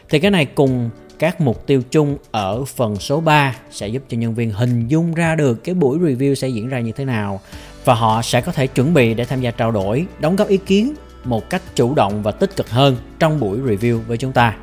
Thì 0.09 0.19
cái 0.19 0.31
này 0.31 0.45
cùng 0.45 0.89
các 1.19 1.41
mục 1.41 1.67
tiêu 1.67 1.81
chung 1.91 2.17
ở 2.31 2.65
phần 2.65 2.95
số 2.95 3.19
3 3.19 3.55
sẽ 3.71 3.87
giúp 3.87 4.03
cho 4.09 4.17
nhân 4.17 4.35
viên 4.35 4.51
hình 4.51 4.87
dung 4.87 5.13
ra 5.13 5.35
được 5.35 5.63
cái 5.63 5.75
buổi 5.75 5.99
review 5.99 6.33
sẽ 6.33 6.47
diễn 6.47 6.69
ra 6.69 6.79
như 6.79 6.91
thế 6.91 7.05
nào 7.05 7.39
và 7.85 7.93
họ 7.93 8.21
sẽ 8.21 8.41
có 8.41 8.51
thể 8.51 8.67
chuẩn 8.67 8.93
bị 8.93 9.13
để 9.13 9.25
tham 9.25 9.41
gia 9.41 9.51
trao 9.51 9.71
đổi, 9.71 10.05
đóng 10.19 10.35
góp 10.35 10.47
ý 10.47 10.57
kiến 10.57 10.93
một 11.23 11.49
cách 11.49 11.61
chủ 11.75 11.95
động 11.95 12.23
và 12.23 12.31
tích 12.31 12.55
cực 12.55 12.69
hơn 12.69 12.97
trong 13.19 13.39
buổi 13.39 13.59
review 13.59 13.99
với 14.07 14.17
chúng 14.17 14.31
ta. 14.31 14.55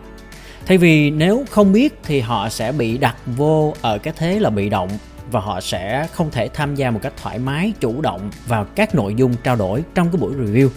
Thay 0.67 0.79
vì 0.79 1.11
nếu 1.11 1.45
không 1.51 1.73
biết 1.73 1.95
thì 2.05 2.21
họ 2.21 2.49
sẽ 2.49 2.73
bị 2.73 2.99
đặt 2.99 3.17
vô 3.27 3.75
ở 3.81 3.99
cái 3.99 4.15
thế 4.17 4.39
là 4.41 4.51
bị 4.51 4.69
động 4.69 4.89
và 5.31 5.41
họ 5.41 5.61
sẽ 5.61 6.07
không 6.13 6.31
thể 6.31 6.49
tham 6.49 6.75
gia 6.75 6.91
một 6.91 7.01
cách 7.03 7.13
thoải 7.23 7.39
mái, 7.39 7.73
chủ 7.81 8.01
động 8.01 8.31
vào 8.47 8.65
các 8.65 8.95
nội 8.95 9.15
dung 9.15 9.35
trao 9.43 9.57
đổi 9.57 9.85
trong 9.95 10.11
cái 10.11 10.21
buổi 10.21 10.35
review. 10.35 10.69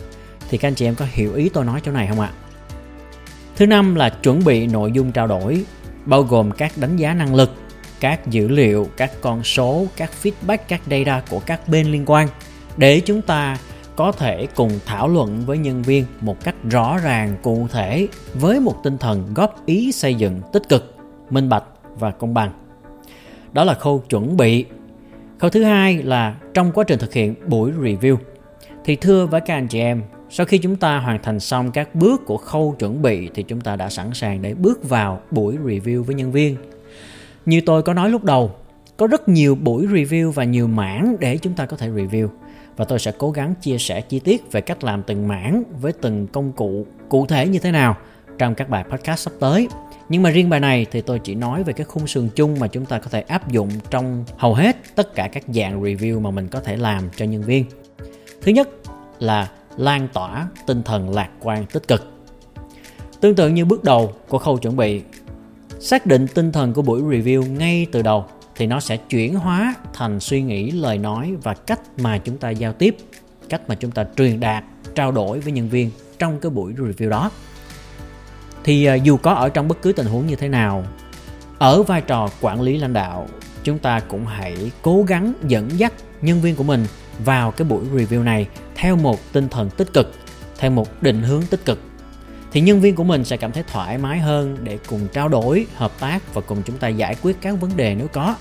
Thì 0.50 0.58
các 0.58 0.68
anh 0.68 0.76
chị 0.76 0.86
em 0.86 0.96
có 0.96 1.06
hiểu 1.10 1.34
ý 1.34 1.50
tôi 1.50 1.66
nói 1.66 1.82
chỗ 1.86 1.92
này 1.92 2.08
không 2.08 2.20
ạ? 2.20 2.32
Thứ 3.56 3.68
năm 3.68 3.96
là 3.96 4.10
chuẩn 4.10 4.44
bị 4.44 4.68
nội 4.68 4.92
dung 4.92 5.12
trao 5.12 5.28
đổi, 5.28 5.66
bao 6.06 6.24
gồm 6.24 6.52
các 6.52 6.72
đánh 6.78 6.98
giá 6.98 7.14
năng 7.14 7.36
lực, 7.36 7.52
các 8.00 8.28
dữ 8.28 8.48
liệu, 8.48 8.88
các 8.98 9.12
con 9.22 9.44
số, 9.44 9.86
các 9.98 10.12
feedback, 10.24 10.58
các 10.68 10.82
data 10.90 11.22
của 11.30 11.40
các 11.40 11.68
bên 11.68 11.92
liên 11.92 12.04
quan 12.06 12.28
để 12.78 13.00
chúng 13.00 13.22
ta 13.22 13.58
có 13.96 14.12
thể 14.12 14.48
cùng 14.56 14.80
thảo 14.86 15.08
luận 15.08 15.46
với 15.46 15.58
nhân 15.58 15.84
viên 15.84 16.06
một 16.22 16.44
cách 16.44 16.56
rõ 16.70 16.98
ràng 16.98 17.36
cụ 17.42 17.68
thể 17.72 18.08
với 18.34 18.60
một 18.60 18.76
tinh 18.84 18.98
thần 18.98 19.34
góp 19.34 19.66
ý 19.66 19.92
xây 19.92 20.16
dựng 20.16 20.42
tích 20.54 20.70
cực 20.70 20.96
minh 21.30 21.50
bạch 21.50 21.64
và 21.96 22.12
công 22.12 22.34
bằng 22.34 22.52
đó 23.54 23.64
là 23.64 23.74
khâu 23.74 24.04
chuẩn 24.10 24.38
bị 24.38 24.66
Khâu 25.40 25.50
thứ 25.50 25.64
hai 25.64 26.04
là 26.04 26.36
trong 26.54 26.72
quá 26.72 26.84
trình 26.88 27.00
thực 27.00 27.14
hiện 27.14 27.36
buổi 27.48 27.72
review 27.72 28.18
thì 28.86 28.96
thưa 28.96 29.26
với 29.26 29.42
các 29.42 29.54
anh 29.54 29.68
chị 29.68 29.80
em, 29.80 30.04
sau 30.30 30.46
khi 30.46 30.58
chúng 30.58 30.76
ta 30.76 30.98
hoàn 30.98 31.24
thành 31.24 31.40
xong 31.40 31.72
các 31.72 31.96
bước 31.96 32.26
của 32.26 32.38
khâu 32.38 32.76
chuẩn 32.80 33.02
bị 33.02 33.30
thì 33.34 33.44
chúng 33.44 33.62
ta 33.62 33.76
đã 33.76 33.90
sẵn 33.90 34.14
sàng 34.14 34.42
để 34.42 34.54
bước 34.54 34.90
vào 34.90 35.22
buổi 35.32 35.58
review 35.58 36.04
với 36.04 36.16
nhân 36.16 36.32
viên. 36.32 36.56
Như 37.46 37.62
tôi 37.66 37.84
có 37.84 37.94
nói 37.94 38.10
lúc 38.10 38.24
đầu, 38.24 38.52
có 38.98 39.08
rất 39.08 39.30
nhiều 39.30 39.56
buổi 39.56 39.88
review 39.88 40.32
và 40.32 40.44
nhiều 40.44 40.68
mảng 40.68 41.16
để 41.20 41.38
chúng 41.38 41.54
ta 41.54 41.66
có 41.66 41.78
thể 41.78 41.90
review 41.90 42.28
và 42.78 42.86
tôi 42.86 43.00
sẽ 43.00 43.12
cố 43.18 43.32
gắng 43.32 43.54
chia 43.62 43.78
sẻ 43.78 44.02
chi 44.02 44.20
tiết 44.20 44.52
về 44.52 44.62
cách 44.62 44.84
làm 44.84 45.04
từng 45.04 45.28
mảng 45.28 45.64
với 45.82 45.92
từng 45.92 46.28
công 46.28 46.52
cụ 46.52 46.86
cụ 47.10 47.26
thể 47.26 47.48
như 47.48 47.60
thế 47.60 47.72
nào 47.72 47.96
trong 48.38 48.56
các 48.56 48.70
bài 48.70 48.84
podcast 48.90 49.20
sắp 49.20 49.34
tới. 49.40 49.68
Nhưng 50.10 50.24
mà 50.24 50.30
riêng 50.30 50.50
bài 50.50 50.60
này 50.60 50.86
thì 50.92 51.02
tôi 51.02 51.20
chỉ 51.20 51.36
nói 51.36 51.64
về 51.64 51.74
cái 51.74 51.86
khung 51.86 52.08
sườn 52.08 52.30
chung 52.36 52.60
mà 52.60 52.68
chúng 52.68 52.86
ta 52.86 53.00
có 53.00 53.10
thể 53.10 53.22
áp 53.22 53.52
dụng 53.52 53.70
trong 53.90 54.26
hầu 54.38 54.54
hết 54.54 54.78
tất 54.96 55.16
cả 55.16 55.28
các 55.28 55.44
dạng 55.48 55.84
review 55.84 56.22
mà 56.22 56.32
mình 56.32 56.48
có 56.48 56.60
thể 56.60 56.78
làm 56.78 57.04
cho 57.16 57.26
nhân 57.26 57.42
viên. 57.42 57.66
Thứ 58.42 58.52
nhất 58.52 58.70
là 59.20 59.52
lan 59.78 60.08
tỏa 60.14 60.48
tinh 60.68 60.84
thần 60.84 61.10
lạc 61.10 61.30
quan 61.40 61.66
tích 61.66 61.88
cực. 61.88 62.14
Tương 63.22 63.36
tự 63.36 63.50
như 63.50 63.66
bước 63.66 63.84
đầu 63.84 64.14
của 64.28 64.38
khâu 64.38 64.58
chuẩn 64.58 64.76
bị, 64.76 65.02
xác 65.80 66.06
định 66.06 66.28
tinh 66.28 66.52
thần 66.52 66.74
của 66.74 66.82
buổi 66.82 67.02
review 67.02 67.52
ngay 67.52 67.88
từ 67.92 68.02
đầu 68.02 68.26
thì 68.56 68.68
nó 68.68 68.80
sẽ 68.80 68.98
chuyển 68.98 69.36
hóa 69.36 69.76
thành 69.94 70.20
suy 70.20 70.42
nghĩ, 70.42 70.72
lời 70.72 70.98
nói 70.98 71.36
và 71.44 71.54
cách 71.54 71.80
mà 71.98 72.18
chúng 72.18 72.38
ta 72.38 72.50
giao 72.50 72.74
tiếp, 72.74 72.98
cách 73.50 73.62
mà 73.68 73.76
chúng 73.76 73.92
ta 73.92 74.06
truyền 74.18 74.40
đạt, 74.40 74.64
trao 74.96 75.12
đổi 75.12 75.40
với 75.40 75.52
nhân 75.52 75.70
viên 75.70 75.92
trong 76.20 76.40
cái 76.40 76.50
buổi 76.50 76.74
review 76.74 77.10
đó. 77.10 77.32
Thì 78.64 78.86
à, 78.86 78.96
dù 78.96 79.18
có 79.18 79.34
ở 79.34 79.50
trong 79.50 79.68
bất 79.68 79.82
cứ 79.82 79.92
tình 79.92 80.06
huống 80.06 80.28
như 80.28 80.36
thế 80.36 80.48
nào, 80.48 80.84
ở 81.58 81.84
vai 81.84 82.02
trò 82.02 82.30
quản 82.42 82.62
lý 82.62 82.78
lãnh 82.78 82.94
đạo, 82.94 83.28
chúng 83.64 83.80
ta 83.80 84.00
cũng 84.00 84.26
hãy 84.26 84.72
cố 84.82 85.04
gắng 85.08 85.34
dẫn 85.48 85.70
dắt 85.80 85.94
nhân 86.22 86.42
viên 86.42 86.56
của 86.56 86.64
mình 86.64 86.86
vào 87.26 87.52
cái 87.52 87.68
buổi 87.68 87.86
review 87.96 88.24
này 88.24 88.48
theo 88.76 88.96
một 88.96 89.20
tinh 89.34 89.50
thần 89.50 89.70
tích 89.70 89.94
cực, 89.94 90.12
theo 90.58 90.72
một 90.72 91.04
định 91.04 91.24
hướng 91.24 91.42
tích 91.42 91.66
cực 91.66 91.80
thì 92.52 92.62
nhân 92.62 92.82
viên 92.82 92.96
của 92.96 93.04
mình 93.04 93.26
sẽ 93.26 93.38
cảm 93.38 93.52
thấy 93.52 93.64
thoải 93.68 93.98
mái 93.98 94.20
hơn 94.20 94.58
để 94.64 94.80
cùng 94.88 95.08
trao 95.14 95.30
đổi, 95.30 95.66
hợp 95.76 95.92
tác 96.00 96.34
và 96.34 96.42
cùng 96.42 96.62
chúng 96.66 96.78
ta 96.78 96.88
giải 96.88 97.16
quyết 97.22 97.38
các 97.42 97.62
vấn 97.62 97.78
đề 97.78 97.96
nếu 97.96 98.08
có 98.08 98.36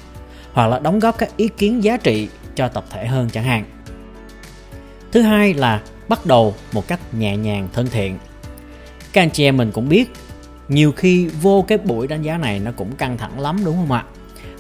hoặc 0.53 0.67
là 0.67 0.79
đóng 0.79 0.99
góp 0.99 1.19
các 1.19 1.37
ý 1.37 1.49
kiến 1.49 1.85
giá 1.85 1.97
trị 1.97 2.29
cho 2.55 2.69
tập 2.69 2.85
thể 2.91 3.07
hơn 3.07 3.31
chẳng 3.33 3.45
hạn. 3.45 3.65
Thứ 5.13 5.23
hai 5.23 5.55
là 5.55 5.83
bắt 6.09 6.27
đầu 6.27 6.55
một 6.73 6.89
cách 6.89 7.01
nhẹ 7.15 7.37
nhàng 7.37 7.69
thân 7.73 7.87
thiện. 7.87 8.19
Các 9.13 9.23
anh 9.23 9.31
chị 9.31 9.45
em 9.45 9.57
mình 9.57 9.71
cũng 9.73 9.89
biết, 9.89 10.11
nhiều 10.69 10.93
khi 10.93 11.27
vô 11.27 11.65
cái 11.69 11.79
buổi 11.79 12.07
đánh 12.07 12.23
giá 12.23 12.39
này 12.39 12.61
nó 12.61 12.71
cũng 12.77 12.93
căng 12.93 13.19
thẳng 13.19 13.41
lắm, 13.41 13.61
đúng 13.65 13.77
không 13.77 13.93
ạ? 13.93 14.05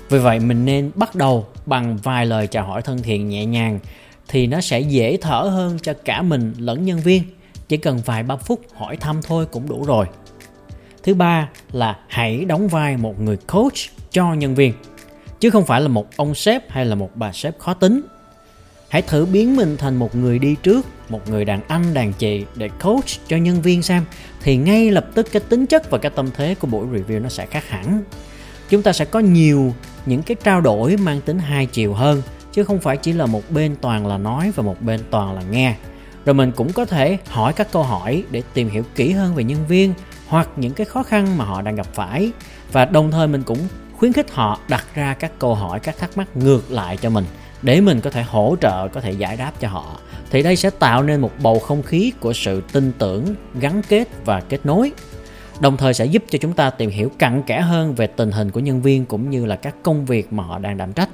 Vì 0.09 0.19
vậy 0.19 0.40
mình 0.40 0.64
nên 0.64 0.90
bắt 0.95 1.14
đầu 1.14 1.47
bằng 1.67 1.97
vài 1.97 2.26
lời 2.26 2.47
chào 2.47 2.67
hỏi 2.67 2.83
thân 2.83 3.02
thiện 3.02 3.28
nhẹ 3.28 3.47
nhàng 3.47 3.78
thì 4.28 4.47
nó 4.47 4.61
sẽ 4.61 4.81
dễ 4.81 5.17
thở 5.21 5.40
hơn 5.40 5.78
cho 5.83 5.93
cả 6.05 6.23
mình 6.23 6.55
lẫn 6.59 6.85
nhân 6.85 7.00
viên. 7.00 7.23
Chỉ 7.69 7.76
cần 7.76 8.00
vài 8.05 8.23
ba 8.23 8.37
phút 8.37 8.61
hỏi 8.75 8.97
thăm 8.97 9.23
thôi 9.23 9.47
cũng 9.47 9.69
đủ 9.69 9.85
rồi. 9.85 10.07
Thứ 11.02 11.14
ba 11.14 11.49
là 11.73 11.99
hãy 12.09 12.45
đóng 12.45 12.69
vai 12.69 12.97
một 12.97 13.21
người 13.21 13.37
coach 13.37 13.78
cho 14.12 14.35
nhân 14.35 14.55
viên, 14.55 14.73
chứ 15.40 15.50
không 15.50 15.64
phải 15.64 15.81
là 15.81 15.88
một 15.88 16.09
ông 16.17 16.35
sếp 16.35 16.71
hay 16.71 16.87
là 16.87 16.95
một 16.95 17.11
bà 17.14 17.33
sếp 17.33 17.59
khó 17.59 17.75
tính 17.75 18.00
hãy 18.88 19.02
thử 19.02 19.26
biến 19.26 19.57
mình 19.57 19.76
thành 19.76 19.97
một 19.97 20.16
người 20.16 20.38
đi 20.38 20.57
trước, 20.62 20.87
một 21.09 21.30
người 21.30 21.45
đàn 21.45 21.61
anh, 21.68 21.95
đàn 21.95 22.12
chị 22.12 22.45
để 22.54 22.68
coach 22.83 23.28
cho 23.28 23.37
nhân 23.37 23.62
viên 23.62 23.83
xem. 23.83 24.04
Thì 24.42 24.57
ngay 24.57 24.90
lập 24.90 25.07
tức 25.14 25.28
cái 25.33 25.42
tính 25.49 25.66
chất 25.66 25.90
và 25.90 25.99
cái 25.99 26.11
tâm 26.14 26.30
thế 26.37 26.54
của 26.54 26.66
buổi 26.66 26.87
review 26.87 27.23
nó 27.23 27.28
sẽ 27.28 27.47
khác 27.47 27.68
hẳn. 27.68 28.02
Chúng 28.68 28.83
ta 28.83 28.92
sẽ 28.92 29.04
có 29.04 29.18
nhiều 29.21 29.75
những 30.07 30.23
cái 30.23 30.37
trao 30.45 30.61
đổi 30.61 30.97
mang 30.97 31.21
tính 31.21 31.38
hai 31.38 31.66
chiều 31.66 31.95
hơn, 31.95 32.23
chứ 32.52 32.64
không 32.64 32.78
phải 32.78 32.97
chỉ 32.97 33.12
là 33.12 33.26
một 33.26 33.50
bên 33.50 33.76
toàn 33.80 34.07
là 34.07 34.18
nói 34.18 34.52
và 34.57 34.62
một 34.62 34.83
bên 34.83 35.00
toàn 35.11 35.35
là 35.35 35.42
nghe. 35.50 35.75
Rồi 36.25 36.35
mình 36.35 36.52
cũng 36.52 36.73
có 36.73 36.85
thể 36.85 37.18
hỏi 37.26 37.52
các 37.52 37.73
câu 37.73 37.83
hỏi 37.83 38.25
để 38.30 38.42
tìm 38.54 38.68
hiểu 38.68 38.83
kỹ 38.95 39.12
hơn 39.12 39.35
về 39.35 39.45
nhân 39.45 39.66
viên 39.68 39.95
hoặc 40.26 40.49
những 40.57 40.73
cái 40.73 40.85
khó 40.85 41.02
khăn 41.02 41.38
mà 41.38 41.45
họ 41.45 41.62
đang 41.62 41.76
gặp 41.76 41.87
phải. 41.95 42.30
Và 42.73 42.85
đồng 42.85 43.11
thời 43.11 43.28
mình 43.28 43.42
cũng 43.42 43.59
khuyến 43.97 44.12
khích 44.12 44.33
họ 44.33 44.61
đặt 44.68 44.87
ra 44.95 45.14
các 45.14 45.33
câu 45.38 45.54
hỏi, 45.54 45.80
các 45.80 45.99
thắc 45.99 46.16
mắc 46.16 46.37
ngược 46.37 46.71
lại 46.71 46.97
cho 46.97 47.11
mình 47.11 47.25
để 47.62 47.81
mình 47.81 48.00
có 48.00 48.11
thể 48.11 48.23
hỗ 48.23 48.57
trợ, 48.61 48.88
có 48.88 49.00
thể 49.00 49.12
giải 49.12 49.37
đáp 49.37 49.53
cho 49.61 49.69
họ. 49.69 50.00
Thì 50.31 50.43
đây 50.43 50.57
sẽ 50.57 50.71
tạo 50.71 51.03
nên 51.03 51.21
một 51.21 51.31
bầu 51.43 51.59
không 51.59 51.83
khí 51.83 52.12
của 52.21 52.33
sự 52.33 52.62
tin 52.73 52.93
tưởng, 52.99 53.35
gắn 53.61 53.83
kết 53.88 54.09
và 54.25 54.41
kết 54.41 54.67
nối. 54.67 54.93
Đồng 55.61 55.77
thời 55.77 55.95
sẽ 55.95 56.07
giúp 56.07 56.23
cho 56.29 56.38
chúng 56.38 56.53
ta 56.53 56.71
tìm 56.71 56.91
hiểu 56.91 57.11
cặn 57.19 57.43
kẽ 57.43 57.61
hơn 57.61 57.95
về 57.95 58.07
tình 58.07 58.31
hình 58.31 58.50
của 58.50 58.61
nhân 58.61 58.83
viên 58.83 59.07
cũng 59.07 59.31
như 59.31 59.47
là 59.47 59.57
các 59.57 59.75
công 59.83 60.05
việc 60.05 60.33
mà 60.33 60.43
họ 60.43 60.59
đang 60.59 60.77
đảm 60.77 60.93
trách. 60.93 61.09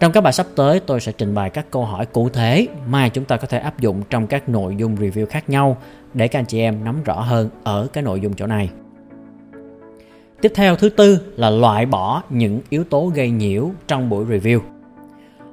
Trong 0.00 0.12
các 0.12 0.20
bài 0.20 0.32
sắp 0.32 0.46
tới, 0.56 0.80
tôi 0.80 1.00
sẽ 1.00 1.12
trình 1.12 1.34
bày 1.34 1.50
các 1.50 1.66
câu 1.70 1.84
hỏi 1.84 2.06
cụ 2.06 2.28
thể 2.28 2.66
mà 2.88 3.08
chúng 3.08 3.24
ta 3.24 3.36
có 3.36 3.46
thể 3.46 3.58
áp 3.58 3.80
dụng 3.80 4.02
trong 4.10 4.26
các 4.26 4.48
nội 4.48 4.74
dung 4.76 4.96
review 4.96 5.26
khác 5.26 5.50
nhau 5.50 5.76
để 6.14 6.28
các 6.28 6.38
anh 6.38 6.46
chị 6.46 6.60
em 6.60 6.84
nắm 6.84 7.02
rõ 7.02 7.20
hơn 7.20 7.50
ở 7.64 7.86
cái 7.92 8.04
nội 8.04 8.20
dung 8.20 8.34
chỗ 8.34 8.46
này. 8.46 8.70
Tiếp 10.40 10.52
theo, 10.54 10.76
thứ 10.76 10.88
tư 10.88 11.20
là 11.36 11.50
loại 11.50 11.86
bỏ 11.86 12.22
những 12.30 12.60
yếu 12.70 12.84
tố 12.84 13.12
gây 13.14 13.30
nhiễu 13.30 13.70
trong 13.86 14.08
buổi 14.08 14.24
review. 14.24 14.60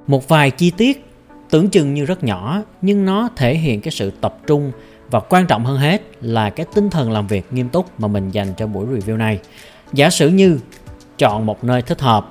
Một 0.07 0.27
vài 0.27 0.51
chi 0.51 0.72
tiết 0.72 1.05
tưởng 1.50 1.69
chừng 1.69 1.93
như 1.93 2.05
rất 2.05 2.24
nhỏ 2.24 2.62
nhưng 2.81 3.05
nó 3.05 3.29
thể 3.36 3.55
hiện 3.55 3.81
cái 3.81 3.91
sự 3.91 4.12
tập 4.22 4.38
trung 4.48 4.72
và 5.12 5.19
quan 5.19 5.48
trọng 5.48 5.65
hơn 5.65 5.77
hết 5.77 6.01
là 6.22 6.50
cái 6.50 6.65
tinh 6.75 6.89
thần 6.89 7.12
làm 7.12 7.27
việc 7.27 7.45
nghiêm 7.51 7.69
túc 7.69 8.00
mà 8.00 8.07
mình 8.07 8.31
dành 8.31 8.48
cho 8.57 8.67
buổi 8.67 8.86
review 8.86 9.17
này. 9.17 9.39
Giả 9.93 10.10
sử 10.10 10.29
như 10.29 10.60
chọn 11.17 11.45
một 11.45 11.63
nơi 11.63 11.81
thích 11.81 12.01
hợp, 12.01 12.29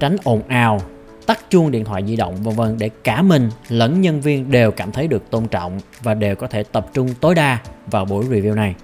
tránh 0.00 0.16
ồn 0.24 0.42
ào, 0.48 0.80
tắt 1.26 1.50
chuông 1.50 1.70
điện 1.70 1.84
thoại 1.84 2.02
di 2.06 2.16
động 2.16 2.36
vân 2.42 2.54
vân 2.54 2.78
để 2.78 2.90
cả 3.04 3.22
mình 3.22 3.50
lẫn 3.68 4.00
nhân 4.00 4.20
viên 4.20 4.50
đều 4.50 4.70
cảm 4.70 4.92
thấy 4.92 5.08
được 5.08 5.30
tôn 5.30 5.48
trọng 5.48 5.80
và 6.02 6.14
đều 6.14 6.34
có 6.34 6.46
thể 6.46 6.62
tập 6.62 6.86
trung 6.94 7.08
tối 7.20 7.34
đa 7.34 7.58
vào 7.86 8.04
buổi 8.04 8.24
review 8.24 8.54
này. 8.54 8.74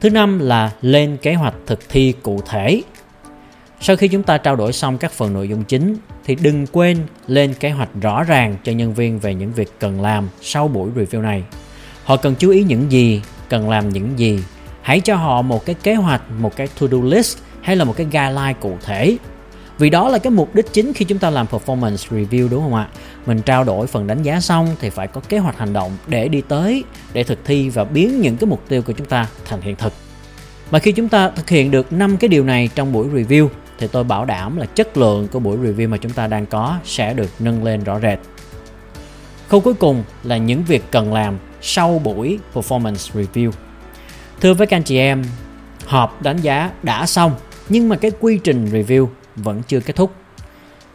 Thứ 0.00 0.10
năm 0.10 0.38
là 0.38 0.72
lên 0.82 1.16
kế 1.22 1.34
hoạch 1.34 1.54
thực 1.66 1.88
thi 1.88 2.14
cụ 2.22 2.40
thể. 2.48 2.82
Sau 3.80 3.96
khi 3.96 4.08
chúng 4.08 4.22
ta 4.22 4.38
trao 4.38 4.56
đổi 4.56 4.72
xong 4.72 4.98
các 4.98 5.12
phần 5.12 5.32
nội 5.32 5.48
dung 5.48 5.64
chính 5.64 5.96
thì 6.24 6.34
đừng 6.34 6.66
quên 6.66 6.98
lên 7.26 7.54
kế 7.54 7.70
hoạch 7.70 7.88
rõ 8.00 8.22
ràng 8.22 8.56
cho 8.64 8.72
nhân 8.72 8.94
viên 8.94 9.18
về 9.18 9.34
những 9.34 9.52
việc 9.52 9.72
cần 9.78 10.00
làm 10.00 10.28
sau 10.40 10.68
buổi 10.68 10.90
review 10.96 11.22
này. 11.22 11.42
Họ 12.04 12.16
cần 12.16 12.34
chú 12.38 12.50
ý 12.50 12.62
những 12.62 12.92
gì, 12.92 13.22
cần 13.48 13.70
làm 13.70 13.88
những 13.88 14.18
gì. 14.18 14.44
Hãy 14.82 15.00
cho 15.00 15.16
họ 15.16 15.42
một 15.42 15.66
cái 15.66 15.74
kế 15.82 15.94
hoạch, 15.94 16.22
một 16.38 16.56
cái 16.56 16.68
to-do 16.80 16.98
list 17.02 17.38
hay 17.62 17.76
là 17.76 17.84
một 17.84 17.96
cái 17.96 18.06
guideline 18.12 18.54
cụ 18.60 18.76
thể 18.84 19.16
vì 19.80 19.90
đó 19.90 20.08
là 20.08 20.18
cái 20.18 20.30
mục 20.30 20.54
đích 20.54 20.72
chính 20.72 20.92
khi 20.92 21.04
chúng 21.04 21.18
ta 21.18 21.30
làm 21.30 21.46
performance 21.46 21.96
review 21.96 22.48
đúng 22.48 22.62
không 22.62 22.74
ạ 22.74 22.88
mình 23.26 23.40
trao 23.42 23.64
đổi 23.64 23.86
phần 23.86 24.06
đánh 24.06 24.22
giá 24.22 24.40
xong 24.40 24.76
thì 24.80 24.90
phải 24.90 25.06
có 25.06 25.20
kế 25.28 25.38
hoạch 25.38 25.58
hành 25.58 25.72
động 25.72 25.96
để 26.06 26.28
đi 26.28 26.42
tới 26.48 26.84
để 27.12 27.24
thực 27.24 27.44
thi 27.44 27.68
và 27.68 27.84
biến 27.84 28.20
những 28.20 28.36
cái 28.36 28.50
mục 28.50 28.62
tiêu 28.68 28.82
của 28.82 28.92
chúng 28.92 29.06
ta 29.06 29.26
thành 29.44 29.60
hiện 29.60 29.76
thực 29.76 29.92
mà 30.70 30.78
khi 30.78 30.92
chúng 30.92 31.08
ta 31.08 31.30
thực 31.30 31.48
hiện 31.48 31.70
được 31.70 31.92
năm 31.92 32.16
cái 32.16 32.28
điều 32.28 32.44
này 32.44 32.70
trong 32.74 32.92
buổi 32.92 33.08
review 33.08 33.48
thì 33.80 33.86
tôi 33.92 34.04
bảo 34.04 34.24
đảm 34.24 34.56
là 34.56 34.66
chất 34.66 34.96
lượng 34.96 35.28
của 35.28 35.40
buổi 35.40 35.56
review 35.56 35.88
mà 35.88 35.96
chúng 35.96 36.12
ta 36.12 36.26
đang 36.26 36.46
có 36.46 36.78
sẽ 36.84 37.14
được 37.14 37.30
nâng 37.38 37.64
lên 37.64 37.84
rõ 37.84 38.00
rệt 38.00 38.18
khâu 39.48 39.60
cuối 39.60 39.74
cùng 39.74 40.04
là 40.22 40.36
những 40.36 40.64
việc 40.64 40.82
cần 40.90 41.12
làm 41.12 41.38
sau 41.60 41.98
buổi 41.98 42.38
performance 42.54 43.22
review 43.22 43.50
thưa 44.40 44.54
với 44.54 44.66
các 44.66 44.76
anh 44.76 44.82
chị 44.82 44.98
em 44.98 45.24
họp 45.86 46.22
đánh 46.22 46.36
giá 46.36 46.70
đã 46.82 47.06
xong 47.06 47.34
nhưng 47.68 47.88
mà 47.88 47.96
cái 47.96 48.10
quy 48.20 48.38
trình 48.44 48.66
review 48.66 49.06
vẫn 49.36 49.62
chưa 49.68 49.80
kết 49.80 49.96
thúc. 49.96 50.12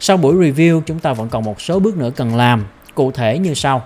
Sau 0.00 0.16
buổi 0.16 0.34
review, 0.34 0.80
chúng 0.80 0.98
ta 0.98 1.12
vẫn 1.12 1.28
còn 1.28 1.44
một 1.44 1.60
số 1.60 1.78
bước 1.78 1.96
nữa 1.96 2.10
cần 2.16 2.36
làm, 2.36 2.64
cụ 2.94 3.10
thể 3.10 3.38
như 3.38 3.54
sau. 3.54 3.84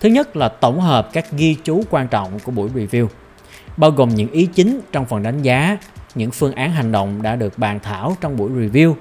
Thứ 0.00 0.08
nhất 0.08 0.36
là 0.36 0.48
tổng 0.48 0.80
hợp 0.80 1.08
các 1.12 1.32
ghi 1.32 1.56
chú 1.64 1.82
quan 1.90 2.08
trọng 2.08 2.38
của 2.38 2.52
buổi 2.52 2.70
review, 2.74 3.06
bao 3.76 3.90
gồm 3.90 4.08
những 4.08 4.30
ý 4.30 4.46
chính 4.46 4.80
trong 4.92 5.06
phần 5.06 5.22
đánh 5.22 5.42
giá, 5.42 5.78
những 6.18 6.30
phương 6.30 6.52
án 6.52 6.72
hành 6.72 6.92
động 6.92 7.22
đã 7.22 7.36
được 7.36 7.58
bàn 7.58 7.80
thảo 7.82 8.16
trong 8.20 8.36
buổi 8.36 8.50
review. 8.50 8.94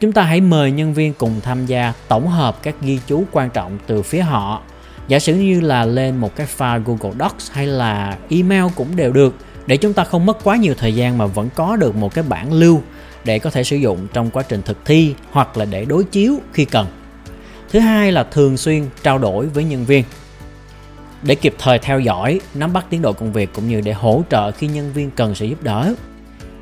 Chúng 0.00 0.12
ta 0.12 0.22
hãy 0.22 0.40
mời 0.40 0.72
nhân 0.72 0.94
viên 0.94 1.12
cùng 1.14 1.40
tham 1.42 1.66
gia 1.66 1.92
tổng 2.08 2.28
hợp 2.28 2.62
các 2.62 2.74
ghi 2.80 2.98
chú 3.06 3.24
quan 3.32 3.50
trọng 3.50 3.78
từ 3.86 4.02
phía 4.02 4.20
họ. 4.20 4.62
Giả 5.08 5.18
sử 5.18 5.34
như 5.34 5.60
là 5.60 5.84
lên 5.84 6.16
một 6.16 6.36
cái 6.36 6.46
file 6.58 6.82
Google 6.84 7.16
Docs 7.20 7.50
hay 7.52 7.66
là 7.66 8.18
email 8.28 8.64
cũng 8.76 8.96
đều 8.96 9.12
được 9.12 9.34
để 9.66 9.76
chúng 9.76 9.92
ta 9.92 10.04
không 10.04 10.26
mất 10.26 10.44
quá 10.44 10.56
nhiều 10.56 10.74
thời 10.78 10.94
gian 10.94 11.18
mà 11.18 11.26
vẫn 11.26 11.48
có 11.54 11.76
được 11.76 11.96
một 11.96 12.14
cái 12.14 12.24
bản 12.28 12.52
lưu 12.52 12.82
để 13.24 13.38
có 13.38 13.50
thể 13.50 13.64
sử 13.64 13.76
dụng 13.76 14.06
trong 14.12 14.30
quá 14.30 14.42
trình 14.48 14.62
thực 14.62 14.84
thi 14.84 15.14
hoặc 15.30 15.56
là 15.56 15.64
để 15.64 15.84
đối 15.84 16.04
chiếu 16.04 16.34
khi 16.52 16.64
cần. 16.64 16.86
Thứ 17.70 17.78
hai 17.78 18.12
là 18.12 18.22
thường 18.22 18.56
xuyên 18.56 18.86
trao 19.02 19.18
đổi 19.18 19.46
với 19.46 19.64
nhân 19.64 19.84
viên 19.84 20.04
để 21.22 21.34
kịp 21.34 21.54
thời 21.58 21.78
theo 21.78 22.00
dõi, 22.00 22.40
nắm 22.54 22.72
bắt 22.72 22.86
tiến 22.90 23.02
độ 23.02 23.12
công 23.12 23.32
việc 23.32 23.50
cũng 23.54 23.68
như 23.68 23.80
để 23.80 23.92
hỗ 23.92 24.22
trợ 24.30 24.50
khi 24.50 24.66
nhân 24.66 24.92
viên 24.92 25.10
cần 25.10 25.34
sự 25.34 25.46
giúp 25.46 25.62
đỡ. 25.62 25.94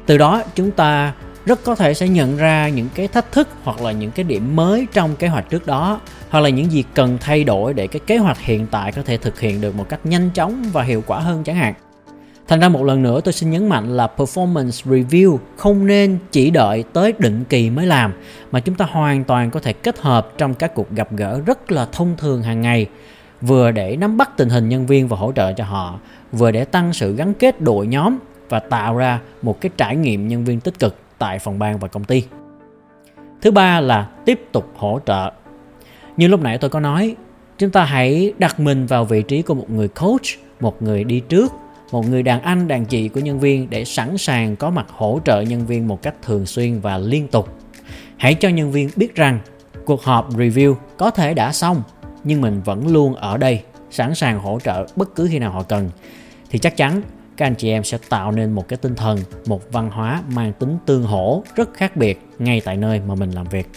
Từ 0.07 0.19
đó, 0.19 0.43
chúng 0.55 0.71
ta 0.71 1.13
rất 1.47 1.65
có 1.65 1.75
thể 1.75 1.95
sẽ 1.95 2.09
nhận 2.09 2.37
ra 2.37 2.69
những 2.69 2.89
cái 2.95 3.09
thách 3.09 3.33
thức 3.33 3.49
hoặc 3.65 3.83
là 3.83 3.93
những 3.93 4.11
cái 4.11 4.25
điểm 4.25 4.57
mới 4.57 4.87
trong 4.93 5.17
kế 5.17 5.29
hoạch 5.29 5.51
trước 5.51 5.67
đó, 5.67 6.01
hoặc 6.31 6.41
là 6.41 6.49
những 6.49 6.71
gì 6.71 6.85
cần 6.95 7.19
thay 7.21 7.45
đổi 7.45 7.75
để 7.75 7.87
cái 7.87 8.01
kế 8.07 8.19
hoạch 8.19 8.39
hiện 8.39 8.67
tại 8.71 8.93
có 8.93 9.03
thể 9.03 9.17
thực 9.17 9.41
hiện 9.41 9.61
được 9.61 9.77
một 9.77 9.89
cách 9.89 10.07
nhanh 10.07 10.31
chóng 10.31 10.65
và 10.73 10.83
hiệu 10.83 11.03
quả 11.07 11.19
hơn 11.19 11.45
chẳng 11.45 11.57
hạn. 11.57 11.75
Thành 12.49 12.61
ra 12.61 12.69
một 12.69 12.85
lần 12.85 13.03
nữa, 13.03 13.21
tôi 13.21 13.33
xin 13.33 13.51
nhấn 13.51 13.69
mạnh 13.69 13.97
là 13.97 14.09
performance 14.17 14.71
review 14.91 15.39
không 15.57 15.87
nên 15.87 16.19
chỉ 16.33 16.51
đợi 16.51 16.85
tới 16.93 17.13
định 17.19 17.45
kỳ 17.49 17.71
mới 17.71 17.87
làm, 17.87 18.13
mà 18.51 18.61
chúng 18.61 18.75
ta 18.75 18.85
hoàn 18.91 19.25
toàn 19.25 19.51
có 19.51 19.61
thể 19.61 19.73
kết 19.73 19.99
hợp 19.99 20.33
trong 20.39 20.55
các 20.55 20.75
cuộc 20.75 20.91
gặp 20.91 21.09
gỡ 21.13 21.41
rất 21.47 21.73
là 21.73 21.87
thông 21.93 22.15
thường 22.19 22.43
hàng 22.43 22.61
ngày, 22.61 22.87
vừa 23.41 23.71
để 23.71 23.97
nắm 23.97 24.17
bắt 24.17 24.31
tình 24.37 24.49
hình 24.49 24.69
nhân 24.69 24.87
viên 24.87 25.09
và 25.09 25.17
hỗ 25.17 25.33
trợ 25.33 25.53
cho 25.53 25.65
họ, 25.65 25.99
vừa 26.33 26.51
để 26.51 26.65
tăng 26.65 26.93
sự 26.93 27.17
gắn 27.17 27.35
kết 27.35 27.61
đội 27.61 27.87
nhóm 27.87 28.19
và 28.49 28.59
tạo 28.59 28.97
ra 28.97 29.21
một 29.43 29.61
cái 29.61 29.71
trải 29.77 29.97
nghiệm 29.97 30.29
nhân 30.29 30.45
viên 30.45 30.61
tích 30.61 30.79
cực 30.79 30.97
tại 31.19 31.39
phòng 31.39 31.59
ban 31.59 31.79
và 31.79 31.89
công 31.89 32.05
ty. 32.05 32.25
Thứ 33.43 33.51
ba 33.51 33.81
là 33.81 34.09
tiếp 34.25 34.41
tục 34.53 34.73
hỗ 34.77 35.01
trợ. 35.07 35.31
Như 36.17 36.29
lúc 36.29 36.41
nãy 36.41 36.59
tôi 36.59 36.71
có 36.71 36.81
nói, 36.81 37.17
chúng 37.59 37.71
ta 37.71 37.85
hãy 37.85 38.33
đặt 38.39 38.61
mình 38.61 38.87
vào 38.87 39.05
vị 39.05 39.23
trí 39.23 39.43
của 39.43 39.55
một 39.55 39.71
người 39.71 39.89
coach, 39.89 40.27
một 40.61 40.83
người 40.83 41.05
đi 41.05 41.21
trước, 41.21 41.53
một 41.93 42.09
người 42.09 42.23
đàn 42.23 42.43
anh, 42.43 42.69
đàn 42.69 42.85
chị 42.85 43.09
của 43.09 43.21
nhân 43.21 43.41
viên 43.41 43.71
để 43.71 43.85
sẵn 43.85 44.19
sàng 44.19 44.57
có 44.57 44.71
mặt 44.71 44.87
hỗ 44.91 45.21
trợ 45.25 45.41
nhân 45.41 45.67
viên 45.67 45.89
một 45.89 46.03
cách 46.03 46.15
thường 46.23 46.47
xuyên 46.47 46.81
và 46.81 46.99
liên 46.99 47.29
tục. 47.29 47.49
Hãy 48.17 48.35
cho 48.35 48.49
nhân 48.49 48.73
viên 48.73 48.91
biết 48.97 49.15
rằng 49.15 49.39
cuộc 49.85 50.03
họp 50.03 50.37
review 50.37 50.75
có 50.97 51.11
thể 51.11 51.35
đã 51.35 51.53
xong, 51.53 51.83
nhưng 52.25 52.41
mình 52.41 52.61
vẫn 52.65 52.89
luôn 52.89 53.15
ở 53.15 53.37
đây, 53.37 53.63
sẵn 53.91 54.15
sàng 54.15 54.41
hỗ 54.41 54.61
trợ 54.61 54.87
bất 54.97 55.15
cứ 55.15 55.29
khi 55.31 55.39
nào 55.39 55.53
họ 55.53 55.63
cần. 55.63 55.91
Thì 56.51 56.59
chắc 56.59 56.77
chắn 56.77 57.03
các 57.37 57.47
anh 57.47 57.55
chị 57.55 57.71
em 57.71 57.85
sẽ 57.85 57.99
tạo 58.09 58.33
nên 58.33 58.53
một 58.53 58.69
cái 58.69 58.77
tinh 58.77 58.95
thần, 58.95 59.19
một 59.47 59.73
văn 59.73 59.91
hóa 59.91 60.23
mang 60.29 60.53
tính 60.53 60.79
tương 60.87 61.03
hỗ 61.03 61.43
rất 61.55 61.75
khác 61.75 61.97
biệt 61.97 62.21
ngay 62.39 62.61
tại 62.65 62.77
nơi 62.77 63.01
mà 63.07 63.15
mình 63.15 63.31
làm 63.31 63.47
việc. 63.49 63.69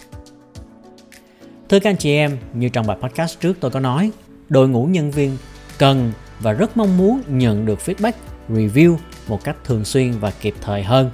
Thưa 1.68 1.80
các 1.80 1.90
anh 1.90 1.96
chị 1.96 2.14
em, 2.14 2.38
như 2.54 2.68
trong 2.68 2.86
bài 2.86 2.96
podcast 3.02 3.40
trước 3.40 3.56
tôi 3.60 3.70
có 3.70 3.80
nói, 3.80 4.10
đội 4.48 4.68
ngũ 4.68 4.84
nhân 4.84 5.10
viên 5.10 5.36
cần 5.78 6.12
và 6.40 6.52
rất 6.52 6.76
mong 6.76 6.96
muốn 6.96 7.22
nhận 7.28 7.66
được 7.66 7.78
feedback, 7.78 8.12
review 8.48 8.96
một 9.28 9.44
cách 9.44 9.56
thường 9.64 9.84
xuyên 9.84 10.12
và 10.12 10.32
kịp 10.40 10.54
thời 10.60 10.82
hơn. 10.82 11.10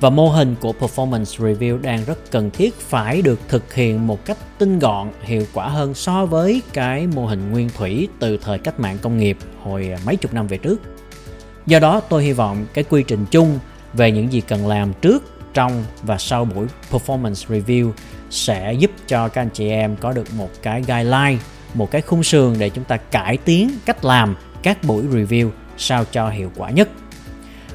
Và 0.00 0.10
mô 0.10 0.28
hình 0.28 0.54
của 0.60 0.72
performance 0.80 1.54
review 1.54 1.82
đang 1.82 2.04
rất 2.04 2.30
cần 2.30 2.50
thiết 2.50 2.74
phải 2.74 3.22
được 3.22 3.40
thực 3.48 3.74
hiện 3.74 4.06
một 4.06 4.24
cách 4.24 4.38
tinh 4.58 4.78
gọn, 4.78 5.10
hiệu 5.22 5.46
quả 5.54 5.68
hơn 5.68 5.94
so 5.94 6.26
với 6.26 6.62
cái 6.72 7.06
mô 7.06 7.26
hình 7.26 7.50
nguyên 7.50 7.68
thủy 7.76 8.08
từ 8.18 8.36
thời 8.36 8.58
cách 8.58 8.80
mạng 8.80 8.98
công 9.02 9.18
nghiệp 9.18 9.36
hồi 9.62 9.94
mấy 10.06 10.16
chục 10.16 10.34
năm 10.34 10.46
về 10.46 10.58
trước 10.58 10.97
do 11.68 11.78
đó 11.78 12.00
tôi 12.00 12.24
hy 12.24 12.32
vọng 12.32 12.66
cái 12.74 12.84
quy 12.84 13.02
trình 13.02 13.26
chung 13.30 13.58
về 13.92 14.12
những 14.12 14.32
gì 14.32 14.40
cần 14.40 14.66
làm 14.66 14.92
trước 14.92 15.24
trong 15.54 15.84
và 16.02 16.18
sau 16.18 16.44
buổi 16.44 16.66
performance 16.90 17.60
review 17.60 17.92
sẽ 18.30 18.72
giúp 18.72 18.90
cho 19.06 19.28
các 19.28 19.42
anh 19.42 19.50
chị 19.50 19.68
em 19.68 19.96
có 19.96 20.12
được 20.12 20.34
một 20.36 20.50
cái 20.62 20.82
guideline 20.82 21.36
một 21.74 21.90
cái 21.90 22.00
khung 22.00 22.22
sườn 22.22 22.54
để 22.58 22.70
chúng 22.70 22.84
ta 22.84 22.96
cải 22.96 23.36
tiến 23.36 23.70
cách 23.86 24.04
làm 24.04 24.36
các 24.62 24.84
buổi 24.84 25.02
review 25.02 25.50
sao 25.76 26.04
cho 26.12 26.28
hiệu 26.28 26.52
quả 26.56 26.70
nhất 26.70 26.88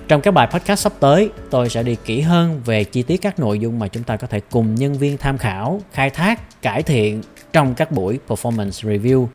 trong 0.07 0.21
các 0.21 0.31
bài 0.31 0.47
podcast 0.51 0.79
sắp 0.79 0.93
tới, 0.99 1.29
tôi 1.49 1.69
sẽ 1.69 1.83
đi 1.83 1.95
kỹ 2.05 2.21
hơn 2.21 2.61
về 2.65 2.83
chi 2.83 3.03
tiết 3.03 3.17
các 3.17 3.39
nội 3.39 3.59
dung 3.59 3.79
mà 3.79 3.87
chúng 3.87 4.03
ta 4.03 4.17
có 4.17 4.27
thể 4.27 4.39
cùng 4.51 4.75
nhân 4.75 4.93
viên 4.93 5.17
tham 5.17 5.37
khảo, 5.37 5.81
khai 5.91 6.09
thác, 6.09 6.61
cải 6.61 6.83
thiện 6.83 7.21
trong 7.53 7.73
các 7.75 7.91
buổi 7.91 8.19
performance 8.27 8.69
review, 8.69 9.27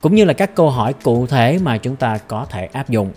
cũng 0.00 0.14
như 0.14 0.24
là 0.24 0.32
các 0.32 0.54
câu 0.54 0.70
hỏi 0.70 0.94
cụ 1.02 1.26
thể 1.26 1.58
mà 1.62 1.78
chúng 1.78 1.96
ta 1.96 2.18
có 2.18 2.46
thể 2.50 2.68
áp 2.72 2.88
dụng. 2.88 3.12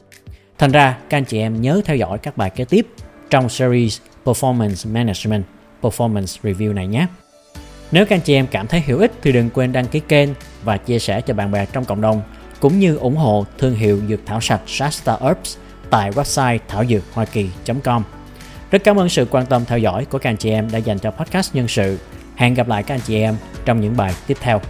Thành 0.58 0.72
ra, 0.72 0.98
các 1.10 1.18
anh 1.18 1.26
chị 1.26 1.40
em 1.40 1.62
nhớ 1.62 1.82
theo 1.86 1.96
dõi 1.96 2.18
các 2.18 2.38
bài 2.38 2.50
kế 2.50 2.66
tiếp 2.66 2.88
trong 3.30 3.50
series 3.50 4.00
Performance 4.26 4.94
Management, 4.94 5.44
Performance 5.82 6.38
Review 6.44 6.74
này 6.74 6.88
nhé. 6.88 7.08
Nếu 7.92 8.06
các 8.06 8.16
anh 8.16 8.22
chị 8.22 8.34
em 8.34 8.48
cảm 8.48 8.68
thấy 8.68 8.82
hữu 8.82 9.00
ích 9.00 9.12
thì 9.22 9.32
đừng 9.32 9.50
quên 9.50 9.72
đăng 9.72 9.88
ký 9.88 10.00
kênh 10.00 10.30
và 10.64 10.78
chia 10.78 11.00
sẻ 11.00 11.22
cho 11.22 11.34
bạn 11.34 11.52
bè 11.52 11.66
trong 11.66 11.86
cộng 11.86 12.02
đồng, 12.02 12.22
cũng 12.60 12.80
như 12.80 12.96
ủng 12.96 13.16
hộ 13.16 13.46
thương 13.58 13.76
hiệu 13.76 14.02
dược 14.10 14.20
thảo 14.26 14.42
sạch 14.42 14.62
Shasta 14.68 15.18
Herbs 15.22 15.58
tại 15.90 16.12
website 16.12 16.60
thảo 16.68 16.86
dược 16.86 17.04
hoa 17.14 17.26
kỳ.com. 17.26 18.04
Rất 18.72 18.84
cảm 18.84 19.00
ơn 19.00 19.10
sự 19.10 19.28
quan 19.32 19.46
tâm 19.46 19.66
theo 19.66 19.80
dõi 19.80 20.05
của 20.05 20.18
các 20.18 20.29
anh 20.29 20.38
chị 20.38 20.50
em 20.50 20.72
đã 20.72 20.77
dành 20.77 21.00
cho 21.00 21.12
podcast 21.12 21.55
nhân 21.55 21.68
sự. 21.68 21.98
Hẹn 22.36 22.53
gặp 22.53 22.68
lại 22.68 22.84
các 22.84 22.96
anh 22.96 23.01
chị 23.01 23.22
em 23.22 23.36
trong 23.66 23.81
những 23.81 23.98
bài 23.98 24.14
tiếp 24.27 24.38
theo. 24.42 24.62